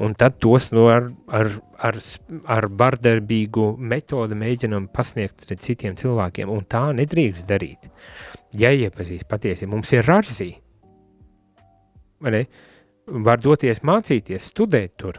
[0.00, 1.98] Un tad tos no ar, ar, ar,
[2.48, 7.90] ar vardarbīgu metodi mēģinam pasniegt citiem cilvēkiem, un tā nedrīkst darīt.
[8.56, 10.54] Ja iepazīst patiesi, mums ir rarzī,
[12.20, 12.44] vai ne?
[13.10, 15.18] Var doties mācīties, studēt tur,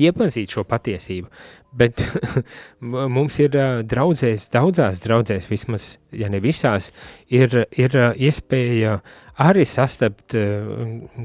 [0.00, 1.28] iepazīt šo patiesību,
[1.76, 2.02] bet
[3.16, 3.56] mums ir
[3.88, 6.90] draudzēs, daudzās draudzēs vismaz, ja ne visās,
[7.32, 8.98] ir, ir iespēja
[9.42, 10.36] arī sastapt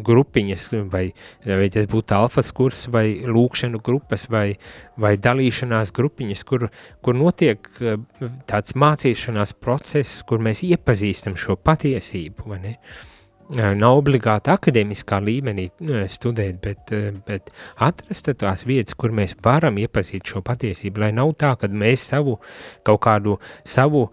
[0.08, 1.04] grupiņas, vai,
[1.46, 4.48] vai tas būtu alfas kurs, vai lūkšanu grupas, vai,
[4.98, 6.70] vai dalīšanās grupiņas, kur,
[7.04, 7.68] kur notiek
[8.48, 12.76] tāds mācīšanās process, kur mēs iepazīstam šo patiesību, vai ne?
[12.78, 13.17] Uh,
[13.56, 15.70] nav obligāti akadēmiskā līmenī
[16.12, 16.92] studēt, bet,
[17.28, 22.10] bet atrast tās vietas, kur mēs varam iepazīt šo patiesību, lai nav tā, ka mēs
[22.12, 22.38] savu
[22.88, 23.38] kaut kādu
[23.68, 24.08] savu,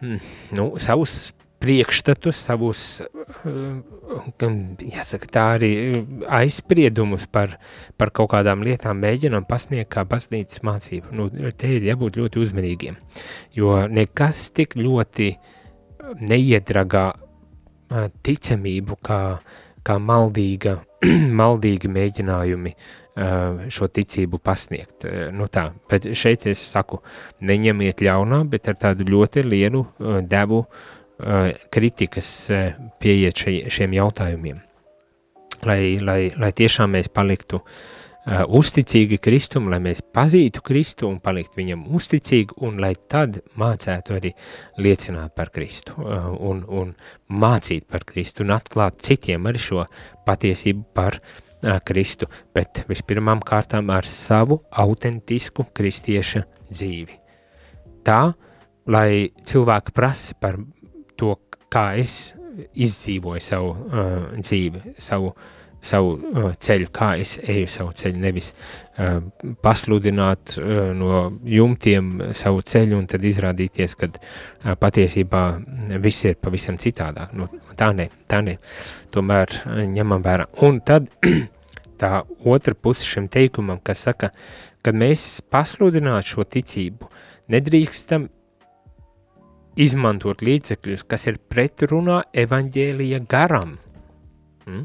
[0.00, 2.80] nu, savus priekšstatus, savus,
[4.82, 5.72] jāsaka, tā arī
[6.40, 7.54] aizspriedumus par,
[8.00, 11.12] par kaut kādām lietām mēģinām pasniegt kā baznīcas mācību.
[11.14, 12.98] Nu, te ir jābūt ļoti uzmanīgiem,
[13.54, 15.34] jo nekas tik ļoti
[16.18, 17.12] neiedragā
[18.26, 19.20] ticamību kā,
[19.86, 20.78] kā maldīga,
[21.40, 22.74] maldīgi mēģinājumi
[23.68, 25.04] šo ticību pasniegt.
[25.36, 27.02] Nu tā, bet šeit es saku,
[27.44, 29.82] neņemiet ļaunā, bet ar tādu ļoti lielu
[30.24, 30.62] devu
[31.72, 32.30] kritikas
[33.02, 34.62] pieiet šiem jautājumiem.
[35.68, 37.74] Lai, lai, lai tiešām mēs paliktu uh,
[38.26, 44.16] uh, uzticīgi Kristum, lai mēs pazītu Kristu un palikt viņam uzticīgi, un lai tad mācētu
[44.18, 44.32] arī
[44.82, 46.92] liecināt par Kristu uh, un, un
[47.42, 49.86] mācīt par Kristu un atklāt citiem arī šo
[50.26, 57.18] patiesību par uh, Kristu, bet vispirmām kārtām ar savu autentisku kristieša dzīvi.
[58.06, 58.20] Tā,
[58.90, 60.58] lai cilvēki prasa par
[61.18, 61.36] to,
[61.72, 65.50] kā es izdzīvoju savu uh, dzīvi, savu uh,
[65.82, 69.18] savu uh, ceļu, kā es eju savu ceļu, nevis uh,
[69.64, 75.42] pasludināt uh, no jumtiem savu ceļu un tad izrādīties, ka uh, patiesībā
[76.02, 77.34] viss ir pavisam citādāk.
[77.38, 78.58] Nu, tā ne, tā ne.
[79.14, 80.48] Tomēr uh, ņemam vērā.
[80.66, 81.10] Un tad
[82.02, 84.30] tā otra puse šim teikumam, kas saka,
[84.82, 87.10] ka mēs pasludināt šo ticību,
[87.52, 88.30] nedrīkstam
[89.80, 93.78] izmantot līdzekļus, kas ir pretrunā evaņģēlija garam.
[94.66, 94.84] Mm?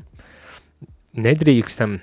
[1.17, 1.97] Nedrīkstam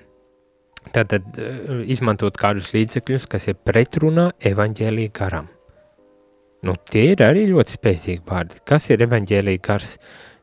[0.93, 5.49] tātad eh, izmantot kādus līdzekļus, kas ir pretrunā evaņģēlī garam.
[6.65, 8.63] Nu, tie ir arī ļoti spēcīgi vārdi.
[8.69, 9.99] Kas ir evaņģēlī gars?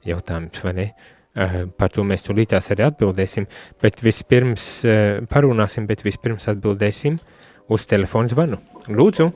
[0.06, 0.86] Jautājums, vai ne?
[1.32, 3.46] Uh, par to mēs tūlītās arī atbildēsim,
[3.80, 7.16] bet vispirms uh, parunāsim, bet vispirms atbildēsim
[7.72, 8.60] uz telefonu zvanu.
[8.92, 9.30] Lūdzu,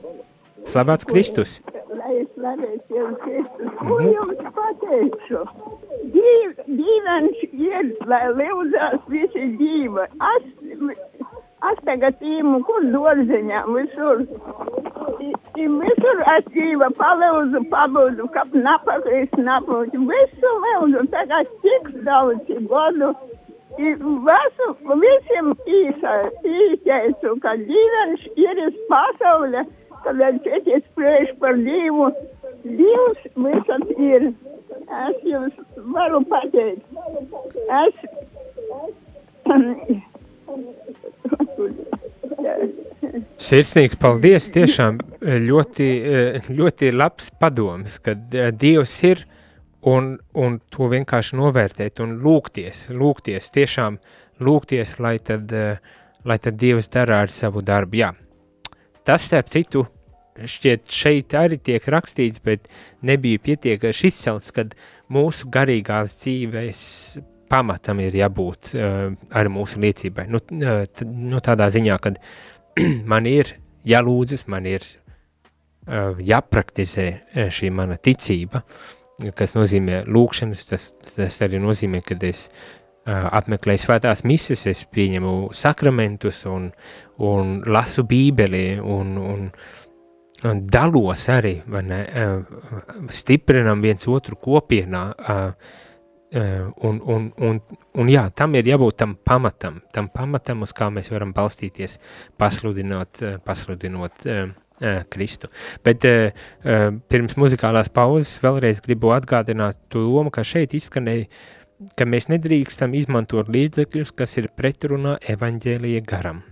[0.68, 1.56] slavēts Kristus!
[1.96, 5.42] Lai es varētu jau Kristus, ko jums pateikšu?
[6.14, 10.04] Dīv, dīvains ir, lai lūdzās visi dzīva.
[10.30, 10.44] Es,
[11.70, 14.22] es tagad īmu, kur dārziņā, visur.
[15.26, 15.32] I,
[15.62, 20.04] i visur es dzīva, palūdzu, pabūdu, kap napakrist, napūtu.
[20.12, 23.10] Visu lūdzu, tagad tik daudz godu.
[23.76, 23.96] I
[24.28, 24.70] visu,
[25.02, 25.50] visiem
[25.80, 26.14] īsa,
[26.48, 29.66] īteicu, ka dīvains ir uz pasaulē,
[30.04, 32.12] kad viņš spriež par Dievu.
[32.64, 34.28] Dievs visat ir.
[34.86, 35.54] Es jums
[35.94, 36.84] varu pateikt.
[37.82, 37.94] Es.
[43.46, 44.98] Sirsnīgs paldies, tiešām
[45.46, 45.88] ļoti,
[46.56, 49.22] ļoti labs padoms, kad eh, Dievs ir
[49.86, 53.98] un, un to vienkārši novērtēt un lūgties, lūgties, tiešām
[54.42, 55.78] lūgties, lai tad, eh,
[56.26, 58.00] lai tad Dievs dara ar savu darbu.
[58.02, 58.10] Jā,
[59.06, 59.86] tas starp citu
[60.44, 62.68] šķiet šeit arī tiek rakstīts, bet
[63.06, 64.74] nebija pietiekami izcelts, kad
[65.12, 66.82] mūsu garīgās dzīves
[67.50, 70.26] pamatam ir jābūt uh, ar mūsu liecībai.
[70.30, 72.20] Nu, uh, nu tādā ziņā, kad
[73.12, 73.54] man ir
[73.86, 77.08] jālūdzas, man ir uh, jāpraktizē
[77.54, 78.64] šī mana ticība,
[79.36, 82.74] kas nozīmē lūkšanas, tas, tas arī nozīmē, kad es uh,
[83.06, 86.70] apmeklēju svētās mises, es pieņemu sakramentus un,
[87.22, 89.46] un lasu bībeli un, un
[90.44, 92.00] dalos arī, vai ne,
[93.08, 95.02] stiprinam viens otru kopienā,
[96.36, 97.60] un, un, un,
[97.96, 101.98] un jā, tam ir jābūt tam pamatam, tam pamatam, uz kā mēs varam balstīties,
[102.36, 104.26] pasludinot, pasludinot
[105.08, 105.48] Kristu.
[105.86, 106.04] Bet
[107.08, 111.30] pirms muzikālās pauzes vēlreiz gribu atgādināt to domu, ka šeit izskanēja,
[111.96, 116.44] ka mēs nedrīkstam izmantot līdzekļus, kas ir pretrunā evaņģēlija garam.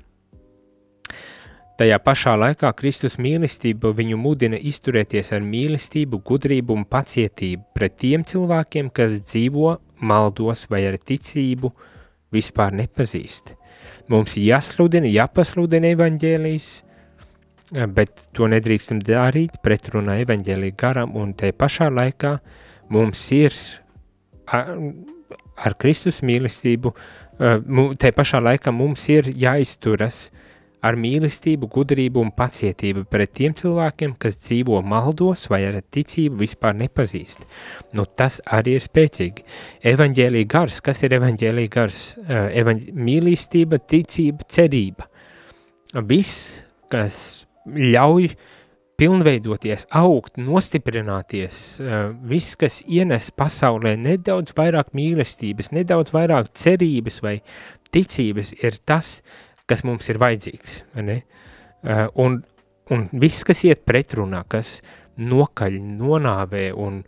[1.74, 8.22] Tajā pašā laikā Kristus mīlestība viņu mudina izturēties ar mīlestību, gudrību un pacietību pret tiem
[8.30, 9.72] cilvēkiem, kas dzīvo
[10.06, 11.72] maldos vai ar ticību
[12.34, 13.56] vispār nepazīst.
[14.06, 16.70] Mums jāsludina, jāpasludina evaņģēlijas,
[17.98, 22.36] bet to nedrīkstam darīt pretrunā evaņģēlija garam, un te pašā laikā
[22.94, 23.58] mums ir
[24.46, 24.76] ar,
[25.58, 26.94] ar Kristus mīlestību,
[27.98, 30.43] te pašā laikā mums ir jāizturas uh,
[30.85, 36.76] ar mīlestību, gudrību un pacietību pret tiem cilvēkiem, kas dzīvo maldos vai ar ticību vispār
[36.82, 37.47] nepazīst.
[37.97, 39.47] Nu, tas arī ir spēcīgi.
[39.95, 42.03] Evaņģēlīja gars, kas ir evaņģēlīja gars?
[42.28, 42.85] Evaņ...
[43.05, 45.09] Mīlestība, ticība, cerība.
[46.09, 47.16] Viss, kas
[47.64, 48.35] ļauj
[49.01, 51.57] pilnveidoties, augt, nostiprināties,
[52.30, 57.35] viss, kas ienes pasaulē nedaudz vairāk mīlestības, nedaudz vairāk cerības vai
[57.95, 59.16] ticības, ir tas,
[59.70, 60.80] kas mums ir vajadzīgs.
[61.04, 61.20] Ne?
[61.84, 62.40] Uh, un,
[62.92, 64.78] un viss, kas iet pretrunā, kas
[65.20, 67.02] nokaļ, nonāvē un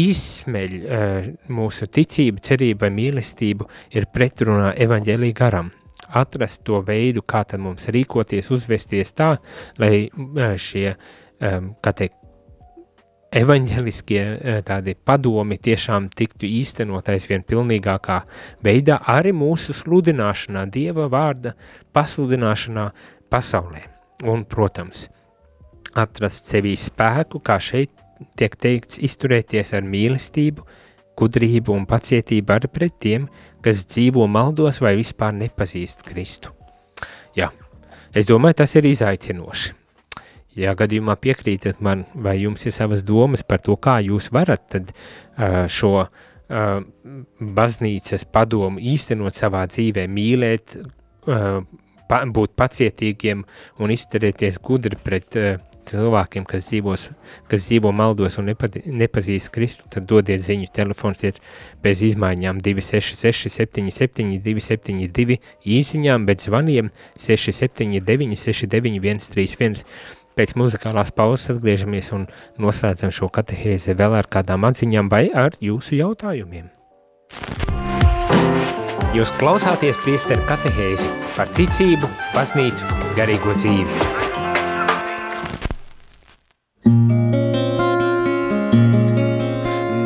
[0.00, 5.72] izsmeļ uh, mūsu ticību, cerību vai mīlestību, ir pretrunā evaņģēlī garam.
[6.14, 9.34] Atrast to veidu, kā tad mums rīkoties, uzvesties tā,
[9.80, 10.90] lai uh, šie,
[11.44, 12.23] kā teikt,
[13.34, 18.20] evaņģeliskie eh, tādi padomi tiešām tiktu īstenot aizvien pilnīgākā
[18.64, 21.54] veidā arī mūsu sludināšanā, Dieva vārda
[21.94, 22.86] pasludināšanā
[23.32, 23.82] pasaulē.
[24.30, 25.08] Un, protams,
[25.98, 27.92] atrast sevī spēku, kā šeit
[28.38, 30.64] tiek teikts, izturēties ar mīlestību,
[31.18, 33.28] gudrību un pacietību arī pret tiem,
[33.64, 36.54] kas dzīvo maldos vai vispār nepazīst Kristu.
[37.34, 37.50] Jā,
[38.14, 39.83] es domāju, tas ir izaicinoši.
[40.58, 44.92] Ja gadījumā piekrītat man, vai jums ir savas domas par to, kā jūs varat tad
[44.94, 46.76] uh, šo uh,
[47.58, 51.64] baznīcas padomu īstenot savā dzīvē, mīlēt, uh,
[52.08, 53.42] pa, būt pacietīgiem
[53.82, 55.56] un izturēties gudri pret uh,
[55.88, 57.08] cilvēkiem, kas, dzīvos,
[57.50, 61.38] kas dzīvo maldos un nepa, nepazīst Kristu, tad dodiet ziņu, telefons ir
[61.84, 65.38] bez izmaiņām 266 77 272
[65.76, 66.90] īsiņām, bet zvaniem
[67.20, 72.24] 679 69 131 Pēc muzikālās pauzes atgriežamies un
[72.58, 76.72] noslēdzam šo katehēzi vēl ar kādām atziņām vai ar jūsu jautājumiem.
[79.14, 81.06] Jūs klausāties priesteru katehēzi
[81.36, 84.00] par ticību, baznīcu, garīgo dzīvi.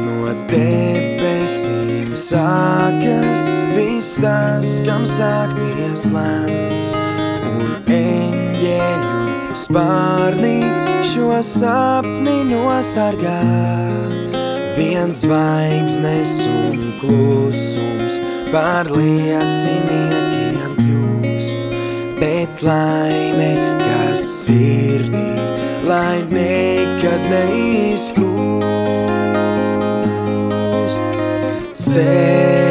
[0.05, 6.93] No debesīm sākas viss tas, kam sākties lemts,
[7.49, 9.18] un eņģeļu
[9.59, 10.59] spārnī
[11.07, 13.41] šo sapni nosargā.
[14.79, 18.15] Viens zvaigznes un klusums
[18.53, 21.61] par lieciniekiem kļūst,
[22.21, 23.51] bet laime,
[23.83, 25.27] kas sirdī,
[25.89, 28.29] lai nekad neizkļūst.
[31.89, 32.68] Cerībā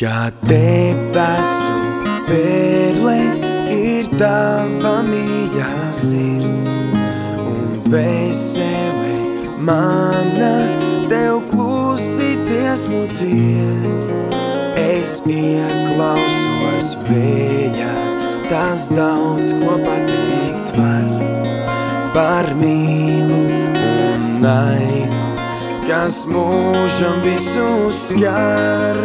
[0.00, 1.74] Kā debesu
[2.28, 3.18] perle
[3.74, 6.70] ir tava mīļā sirds,
[7.44, 9.10] un dvēsele
[9.68, 10.54] mana
[11.12, 14.24] tev klusi dziesmu dzied.
[14.80, 17.92] Es ieklausos vējā,
[18.48, 21.10] tas daudz ko pateikt var
[22.14, 23.49] par mīlu
[24.40, 25.16] un naidu,
[25.86, 28.96] kas mūžam visu skar.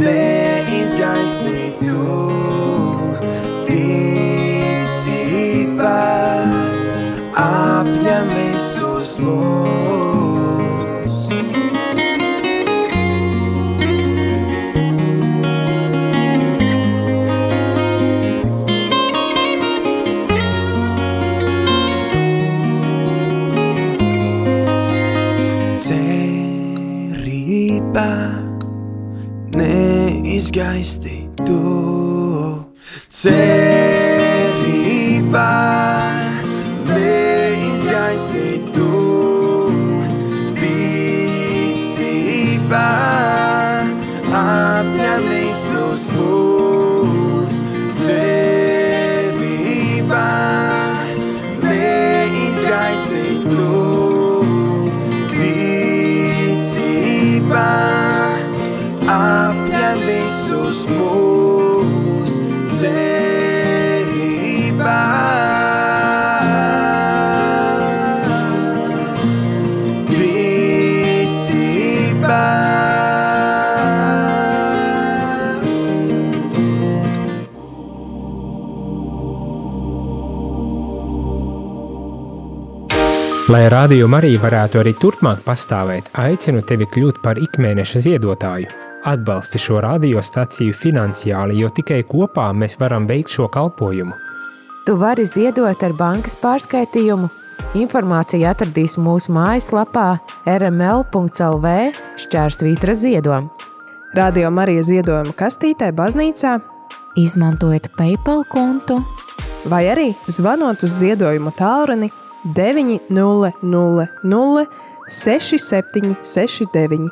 [0.00, 1.53] neizgaisnīt
[30.44, 31.56] neizgaistītu
[33.08, 33.93] cerībā
[83.52, 88.70] Lai rādījumu arī varētu arī turpmāk pastāvēt, aicinu tevi kļūt par ikmēneša ziedotāju.
[89.04, 94.16] Atbalsti šo radiostaciju finansiāli, jo tikai kopā mēs varam veikt šo kalpojumu.
[94.86, 97.28] Tu vari ziedot ar bankas pārskaitījumu.
[97.76, 100.06] Informāciju atradīs mūsu mājaslapā
[100.48, 101.76] rml.lv
[102.24, 103.52] šķērsvītra ziedojuma.
[104.16, 106.56] Radio Marija ziedojuma kastītē baznīcā
[107.20, 109.02] Izmantojiet PayPal kontu
[109.68, 112.08] vai arī zvanot uz ziedojumu tālruni
[112.44, 113.52] 900
[115.08, 117.10] 6769.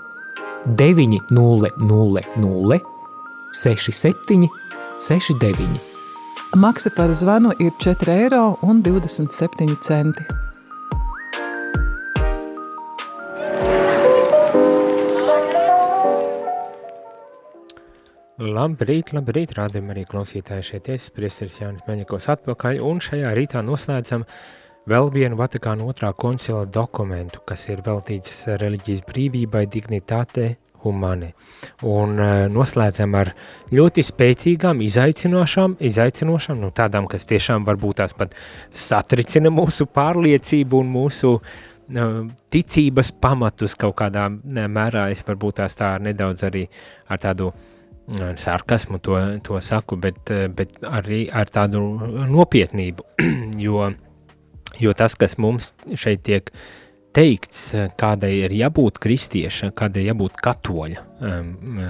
[0.66, 2.80] 900
[3.52, 4.48] 67
[5.00, 5.80] 69.
[6.56, 10.22] Maksa par zvanu ir 4 eiro un 27 centi.
[18.42, 24.24] Labrīt, labrīt, rādījum arī klausītāji šeit es, priesteris Jānis Meņikos atpakaļ, un šajā rītā noslēdzam
[24.90, 31.32] vēl vienu Vatikāna otrā koncila dokumentu, kas ir veltīts reliģijas brīvībai, dignitātei, humane.
[31.86, 33.32] Un uh, noslēdzam ar
[33.74, 38.34] ļoti spēcīgām, izaicinošām, izaicinošām, nu tādām, kas tiešām varbūt tās pat
[38.74, 42.16] satricina mūsu pārliecību un mūsu uh,
[42.50, 46.66] ticības pamatus kaut kādā mērā, es varbūt tās tā nedaudz arī
[47.06, 51.84] ar tādu uh, sarkasmu to, to saku, bet, bet arī ar tādu
[52.26, 53.06] nopietnību,
[53.66, 53.92] jo,
[54.80, 56.52] jo tas, kas mums šeit tiek
[57.12, 61.82] teikts, kādai ir jābūt kristieša, kādai jābūt katoļa um,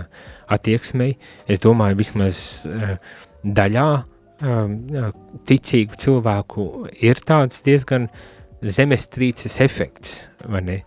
[0.50, 1.14] attieksmei,
[1.46, 2.96] es domāju, vismaz uh,
[3.42, 4.74] daļā um,
[5.46, 6.66] ticīgu cilvēku
[6.98, 8.08] ir tāds diezgan
[8.62, 10.82] zemestrīces efekts, vai ne?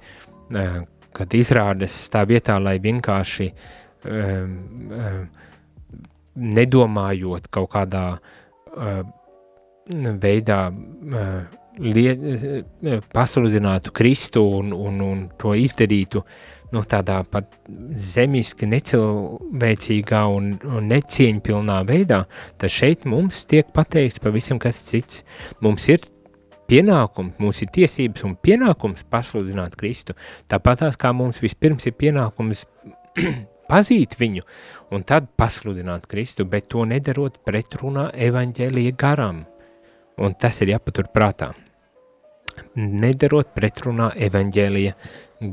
[0.51, 0.83] Uh,
[1.15, 4.55] kad izrādas tā vietā, lai vienkārši um,
[4.91, 5.21] um,
[6.35, 8.97] nedomājot kaut kādā uh,
[10.19, 11.61] veidā uh,
[13.13, 16.23] pasludinātu Kristu un, un, un to izdarītu
[16.73, 17.49] nu, tādā pat
[17.99, 22.25] zemiski necilvēcīgā un, un necieņpilnā veidā,
[22.59, 25.23] tad šeit mums tiek pateikts pavisam kas cits.
[25.63, 26.05] Mums ir
[26.69, 30.15] pienākums, mums ir tiesības un pienākums pasludināt Kristu,
[30.51, 32.65] tāpat tās kā mums vispirms ir pienākums
[33.71, 34.45] pazīt viņu
[34.95, 39.45] un tad pasludināt Kristu, bet to nedarot pretrunā evaņģēlija garam.
[40.15, 41.51] Un tas ir jāpatur prātā.
[42.75, 44.95] Nedarot pretrunā evaņģēlija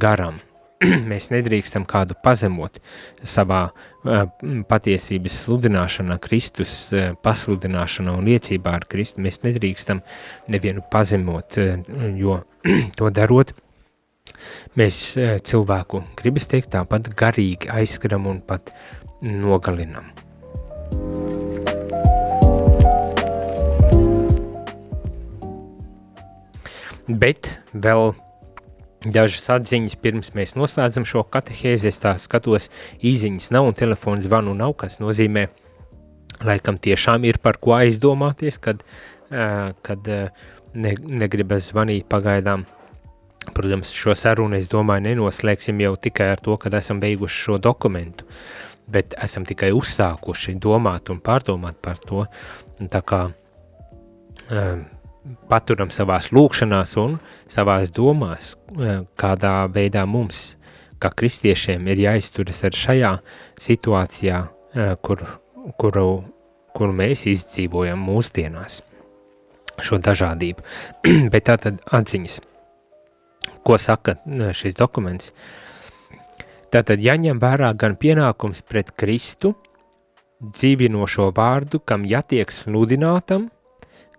[0.02, 0.40] garam.
[1.10, 2.78] Mēs nedrīkstam kādu pazemot
[3.22, 4.24] savā uh,
[4.68, 9.22] patiesības sludināšanā, Kristus uh, pasludināšanā un liecībā ar Kristu.
[9.22, 10.02] Mēs nedrīkstam
[10.52, 11.76] nevienu pazemot, uh,
[12.18, 12.40] jo
[12.98, 13.54] to darot,
[14.78, 14.98] Mēs
[15.48, 18.72] cilvēku, gribas teikt, tāpat garīgi aizskaram un pat
[19.22, 20.12] nogalinam.
[27.08, 28.12] Bet vēl
[29.02, 32.68] dažas atziņas pirms mēs noslēdzam šo katehēzi, es tā skatos,
[33.02, 35.48] īziņas nav un telefons zvanu nav, kas nozīmē,
[36.46, 38.84] laikam tiešām ir par ko aizdomāties, kad,
[39.30, 42.66] kad ne, negribas zvanīt pagaidām.
[43.52, 48.28] Protams, šo sarunu, es domāju, nenoslēgsim jau tikai ar to, kad esam beiguši šo dokumentu,
[48.86, 52.22] bet esam tikai uzsākuši domāt un pārdomāt par to,
[52.92, 53.24] tā kā
[54.46, 54.84] um,
[55.50, 57.18] paturam savās lūkšanās un
[57.50, 60.56] savās domās, um, kādā veidā mums,
[61.02, 63.16] kā kristiešiem, ir jāizturas ar šajā
[63.60, 65.26] situācijā, um, kur,
[65.80, 66.06] kuru,
[66.76, 68.80] kuru mēs izdzīvojam mūsdienās,
[69.82, 70.64] šo dažādību.
[71.32, 72.40] bet tā tad atziņas–
[73.62, 74.16] ko saka
[74.54, 75.32] šis dokuments.
[76.72, 79.52] Tātad jāņem vērā gan pienākums pret Kristu,
[80.42, 83.50] dzīvinošo vārdu, kam jātiek sludinātam,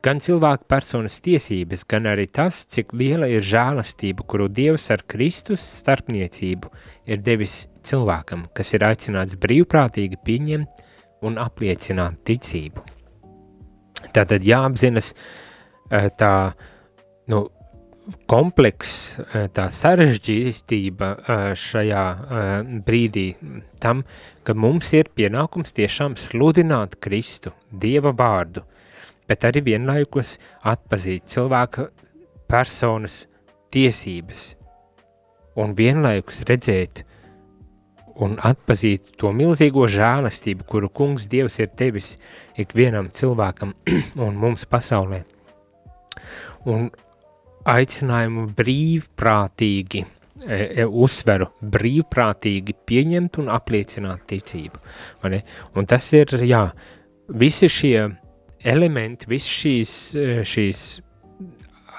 [0.04, 5.64] gan cilvēku personas tiesības, gan arī tas, cik liela ir žēlastība, kuru Dievs ar Kristus
[5.82, 6.72] starpniecību
[7.08, 10.86] ir devis cilvēkam, kas ir aicināts brīvprātīgi pieņemt
[11.24, 12.84] un apliecināt ticību.
[14.14, 15.14] Tātad jāapzinas
[16.20, 16.34] tā,
[17.32, 17.46] nu,
[18.28, 22.52] komplekss, eh, tā sarežģītība eh, šajā eh,
[22.86, 23.28] brīdī
[23.84, 24.04] tam,
[24.44, 28.66] ka mums ir pienākums tiešām sludināt Kristu, Dieva vārdu,
[29.30, 30.38] bet arī vienlaikus
[30.74, 31.88] atpazīt cilvēka
[32.50, 33.24] personas
[33.74, 34.46] tiesības
[35.60, 37.04] un vienlaikus redzēt
[38.22, 42.14] un atpazīt to milzīgo žēlastību, kuru kungs Dievs ir tevis
[42.60, 43.74] ikvienam cilvēkam
[44.26, 45.24] un mums pasaulē.
[46.70, 46.90] Un
[47.70, 50.04] aicinājumu brīvprātīgi,
[50.46, 54.84] e, e, uzsveru, brīvprātīgi pieņemt un apliecināt ticību.
[55.26, 56.68] Un tas ir, jā,
[57.34, 57.98] visi šie
[58.64, 60.84] elementi, visi šīs, e, šīs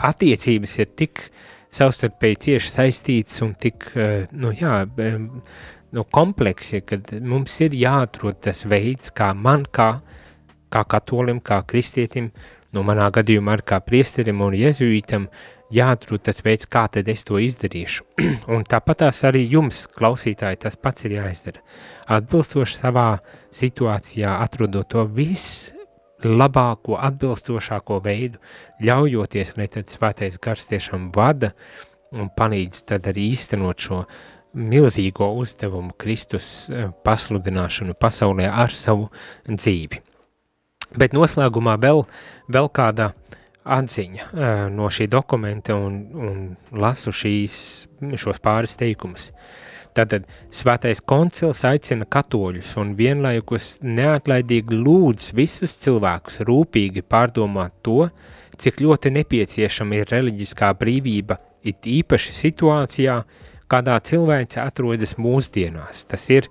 [0.08, 1.26] attiecības ir tik
[1.74, 4.82] savstarpēji cieši saistītas un tik, e, nu jā,
[5.94, 9.90] nu, kompleksi, kad mums ir jāatrod tas veids, kā man, kā,
[10.72, 12.32] kā katolim, kā kristietim,
[12.74, 15.28] nu, manā gadījumā ar kā priesterim un jezuītam,
[15.74, 18.06] jāatrod tas veids, kā tad es to izdarīšu.
[18.54, 21.62] un tāpat arī jums, klausītāji, tas pats ir jāizdara.
[22.14, 23.08] Atbilstoši savā
[23.54, 25.06] situācijā, atrodot to
[26.24, 28.38] vislabāko, atbilstošāko veidu,
[28.82, 31.52] ļaujoties, lai tad svētais gars tiešām vada
[32.14, 34.04] un palīdz tad arī īstenot šo
[34.54, 39.10] milzīgo uzdevumu Kristus eh, pasludināšanu pasaulē ar savu
[39.48, 40.00] dzīvi.
[40.96, 42.04] Bet noslēgumā vēl,
[42.54, 43.10] vēl kāda
[43.64, 46.42] atziņa uh, no šī dokumenta un, un
[46.76, 47.54] lasu šīs,
[48.20, 49.30] šos pāris teikumus.
[49.94, 58.08] Tātad svētais koncils aicina katoļus un vienlaikus neatlaidīgi lūdz visus cilvēkus rūpīgi pārdomāt to,
[58.58, 63.20] cik ļoti nepieciešama ir reliģiskā brīvība, it īpaši situācijā,
[63.70, 66.04] kādā cilvēks atrodas mūsdienās.
[66.10, 66.50] Tas ir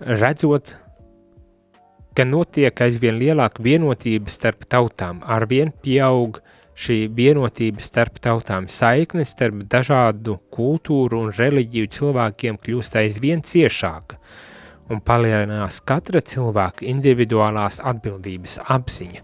[0.00, 0.76] redzot
[2.16, 6.40] ka notiek aizvien lielāka vienotība starp tautām, arvien pieaug
[6.78, 14.18] šī vienotība starp tautām, saikne starp dažādu kultūru un reliģiju cilvēkiem kļūst aizvien ciešāka
[14.92, 19.22] un palielinās katra cilvēka individuālās atbildības apziņa.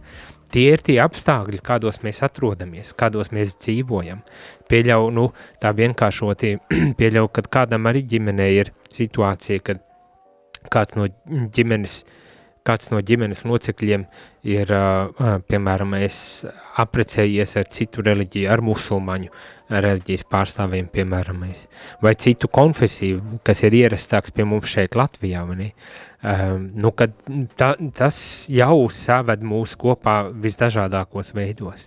[0.49, 4.22] Tie ir tie apstākļi, kādos mēs atrodamies, kādos mēs dzīvojam.
[4.70, 5.26] Pieļauju, nu,
[5.61, 6.55] tā vienkāršoti,
[7.01, 9.84] pieļauju, kad kādam arī ģimenē ir situācija, kad
[10.72, 11.05] kāds no
[11.53, 12.16] ģimenes uh,
[12.67, 14.05] kāds no ģimenes locekļiem
[14.49, 14.73] ir,
[15.51, 16.19] piemēram, es
[16.79, 19.31] aprecējies ar citu reliģiju, ar musulmaņu
[19.69, 21.43] reliģijas pārstāvjiem, piemēram,
[22.05, 25.71] vai citu konfesiju, kas ir ierastāks pie mums šeit Latvijā, vai ne?
[26.75, 27.13] Nu, kad
[27.61, 28.19] ta, tas
[28.51, 31.87] jau saved mūs kopā visdažādākos veidos,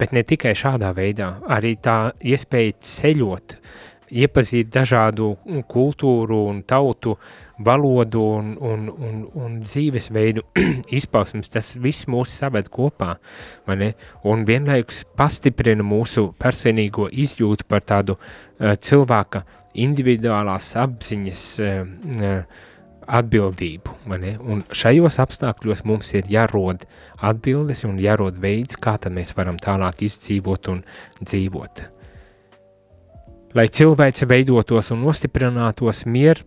[0.00, 3.56] bet ne tikai šādā veidā, arī tā iespēja ceļot,
[4.10, 5.34] iepazīt dažādu
[5.70, 7.16] kultūru un tautu
[7.64, 10.44] valodu un, un, un, un dzīvesveidu
[10.98, 13.14] izpausmes, tas viss mūs saved kopā,
[13.68, 13.92] vai ne?
[14.28, 19.44] Un vienlaikus pastiprina mūsu personīgo izjūtu par tādu uh, cilvēka
[19.80, 21.84] individuālās apziņas uh,
[22.16, 22.66] uh,
[23.20, 24.00] atbildību?
[24.10, 26.88] Un šajos apstākļos mums ir jārod
[27.20, 30.84] atbildes un jārod veids, kā mēs varam tālāk izdzīvot un
[31.22, 31.99] dzīvot.
[33.50, 36.38] Lai cilvēks veidotos un nostiprinātos mier,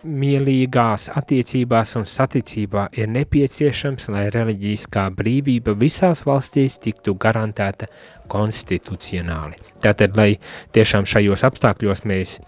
[0.00, 7.90] mielīgās attiecībās un saticībā ir nepieciešams, lai reliģiskā brīvība visās valstīs tiktu garantēta
[8.32, 9.60] konstitucionāli.
[9.84, 10.30] Tātad, lai
[10.72, 12.38] tiešām šajos apstākļos mēs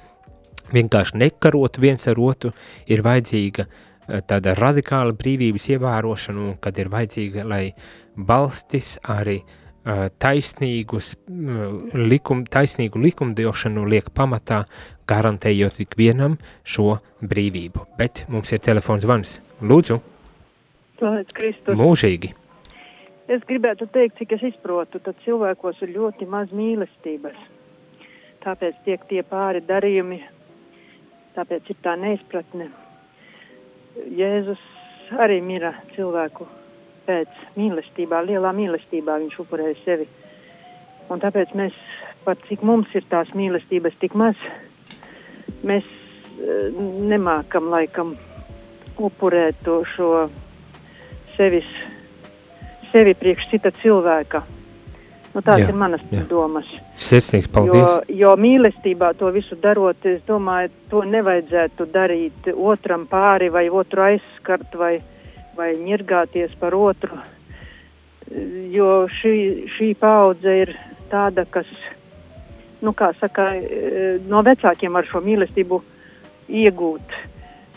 [0.72, 2.56] vienkārši nekarotu viens ar otru,
[2.88, 7.66] ir vajadzīga eh, tāda radikāla brīvības ievērošana un kad ir vajadzīga, lai
[8.16, 9.59] valstis arī uh,
[10.20, 11.14] taisnīgus,
[11.94, 14.64] likum, taisnīgu likumdošanu liek pamatā,
[15.08, 17.86] garantējot ikvienam šo brīvību.
[17.98, 19.38] Bet mums ir telefons zvans.
[19.62, 20.00] Lūdzu!
[21.00, 22.34] Mūžīgi!
[23.30, 27.38] Es gribētu teikt, cik es izprotu, tad cilvēkos ir ļoti maz mīlestības.
[28.42, 30.18] Tāpēc tiek tie pāri darījumi,
[31.36, 32.70] tāpēc ir tā neizpratne.
[34.18, 34.62] Jēzus
[35.20, 36.48] arī mira cilvēku
[37.06, 40.06] pēc mīlestībā, lielā mīlestībā viņš upurēja sevi.
[41.10, 41.76] Un tāpēc mēs,
[42.26, 44.38] pat cik mums ir tās mīlestības tik maz,
[45.66, 46.70] mēs uh,
[47.10, 48.14] nemākam laikam
[49.00, 50.12] upurēt to šo
[51.36, 51.68] sevis,
[52.92, 54.42] sevi priekš cita cilvēka.
[55.30, 56.24] Nu, tās jā, ir manas jā.
[56.26, 56.66] domas.
[56.98, 58.00] Sirsnīgs paldies.
[58.10, 64.08] Jo, jo mīlestībā to visu darot, es domāju, to nevajadzētu darīt otram pāri vai otru
[64.08, 65.16] aizskart vai aizskart
[65.60, 67.20] vai ņirgāties par otru,
[68.72, 68.90] jo
[69.20, 69.34] šī,
[69.76, 70.74] šī paudze ir
[71.12, 71.68] tāda, kas,
[72.80, 73.50] nu saka,
[74.30, 75.82] no vecākiem ar šo mīlestību
[76.64, 77.18] iegūt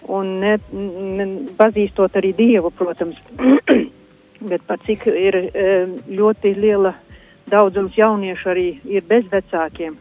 [0.07, 1.27] un ne, ne,
[1.57, 3.19] pazīstot arī Dievu, protams,
[4.51, 5.39] bet par cik ir
[6.07, 6.93] ļoti liela
[7.51, 9.95] daudzums jauniešu arī ir bez vecākiem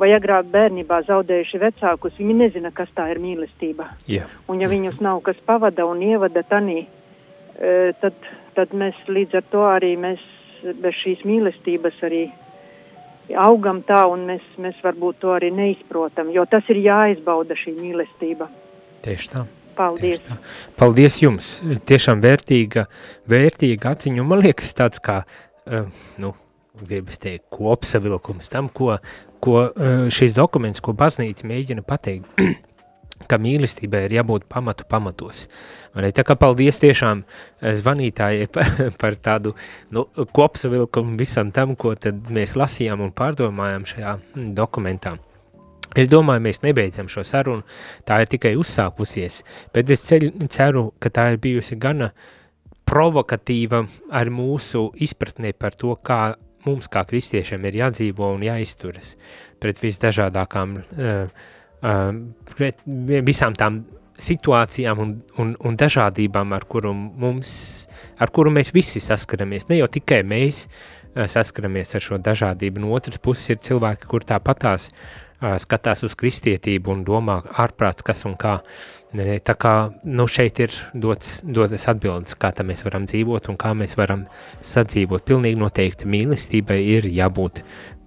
[0.00, 3.92] vai agrāk bērnībā zaudējuši vecākus, viņi nezina, kas tā ir mīlestība.
[4.10, 4.30] Yeah.
[4.50, 6.84] Un ja viņus nav kas pavada un ievada tanī,
[8.00, 10.22] tad, tad mēs līdz ar to arī mēs
[10.82, 12.24] bez šīs mīlestības arī
[13.40, 18.48] augam tā, un mēs, mēs varbūt to arī neizprotam, jo tas ir jāizbauda šī mīlestība.
[19.04, 19.44] Tieši tā.
[19.74, 20.20] Paldies.
[20.22, 20.36] Tā.
[20.78, 21.48] Paldies jums.
[21.88, 22.84] Tiešām vērtīga,
[23.30, 24.26] vērtīga atziņa.
[24.26, 25.24] Man liekas tāds kā,
[26.22, 26.30] nu,
[26.78, 28.94] gribas teikt, kopsavilkums tam, ko,
[29.42, 29.64] ko
[30.14, 32.30] šīs dokuments, ko baznīca mēģina pateikt.
[33.28, 35.46] ka mīlestībai ir jābūt pamatu pamatos.
[35.94, 38.48] Vai tā kā paldies tiešām eh, zvanītājai
[39.00, 39.54] par tādu
[39.94, 40.06] nu,
[40.36, 45.16] kopsavilkumu visam tam, ko tad mēs lasījām un pārdomājām šajā hm, dokumentā.
[45.94, 47.62] Es domāju, mēs nebeidzam šo sarunu,
[48.06, 49.42] tā ir tikai uzsākusies,
[49.74, 52.10] bet es ceļ, ceru, ka tā ir bijusi gana
[52.88, 56.34] provokatīva ar mūsu izpratnē par to, kā
[56.66, 59.14] mums kā kristiešiem ir jādzīvo un jāizturas
[59.62, 61.44] pret visdažādākām uh,
[62.54, 62.80] pret
[63.26, 63.82] visām tām
[64.20, 66.66] situācijām un, un, un dažādībām, ar
[68.22, 69.68] ar kuru mēs visi saskaramies.
[69.68, 74.26] Ne jau tikai mēs uh, saskaramies ar šo dažādību, no otras puses ir cilvēki, kur
[74.26, 78.60] tāpatās uh, skatās uz kristietību un domā ārprāts kas un kā.
[79.14, 79.72] Tā kā
[80.10, 84.24] nu, šeit ir dots, dotas atbildes, kā mēs varam dzīvot un kā mēs varam
[84.58, 85.22] sadzīvot.
[85.28, 87.62] Pilnīgi noteikti mīlestībai ir jābūt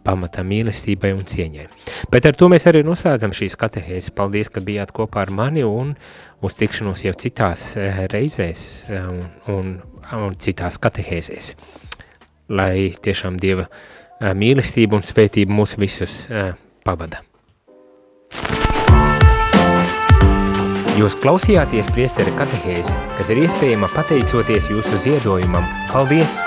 [0.07, 1.67] pamata mīlestībai un cieņai.
[2.13, 4.13] Bet ar to mēs arī noslēdzam šīs katehēzes.
[4.15, 5.93] Paldies, ka bijāt kopā ar mani un
[6.41, 9.73] uz tikšanos jau citās eh, reizēs eh, un, un,
[10.17, 11.53] un citās katehēzēs.
[12.53, 16.25] Lai tiešām Dieva eh, mīlestība un svētība mūs visus
[16.87, 17.23] pavada.
[20.97, 25.69] Jūs klausījāties priestera katehēzi, kas ir iespējama pateicoties jūsu ziedojumam.
[25.91, 26.39] Paldies!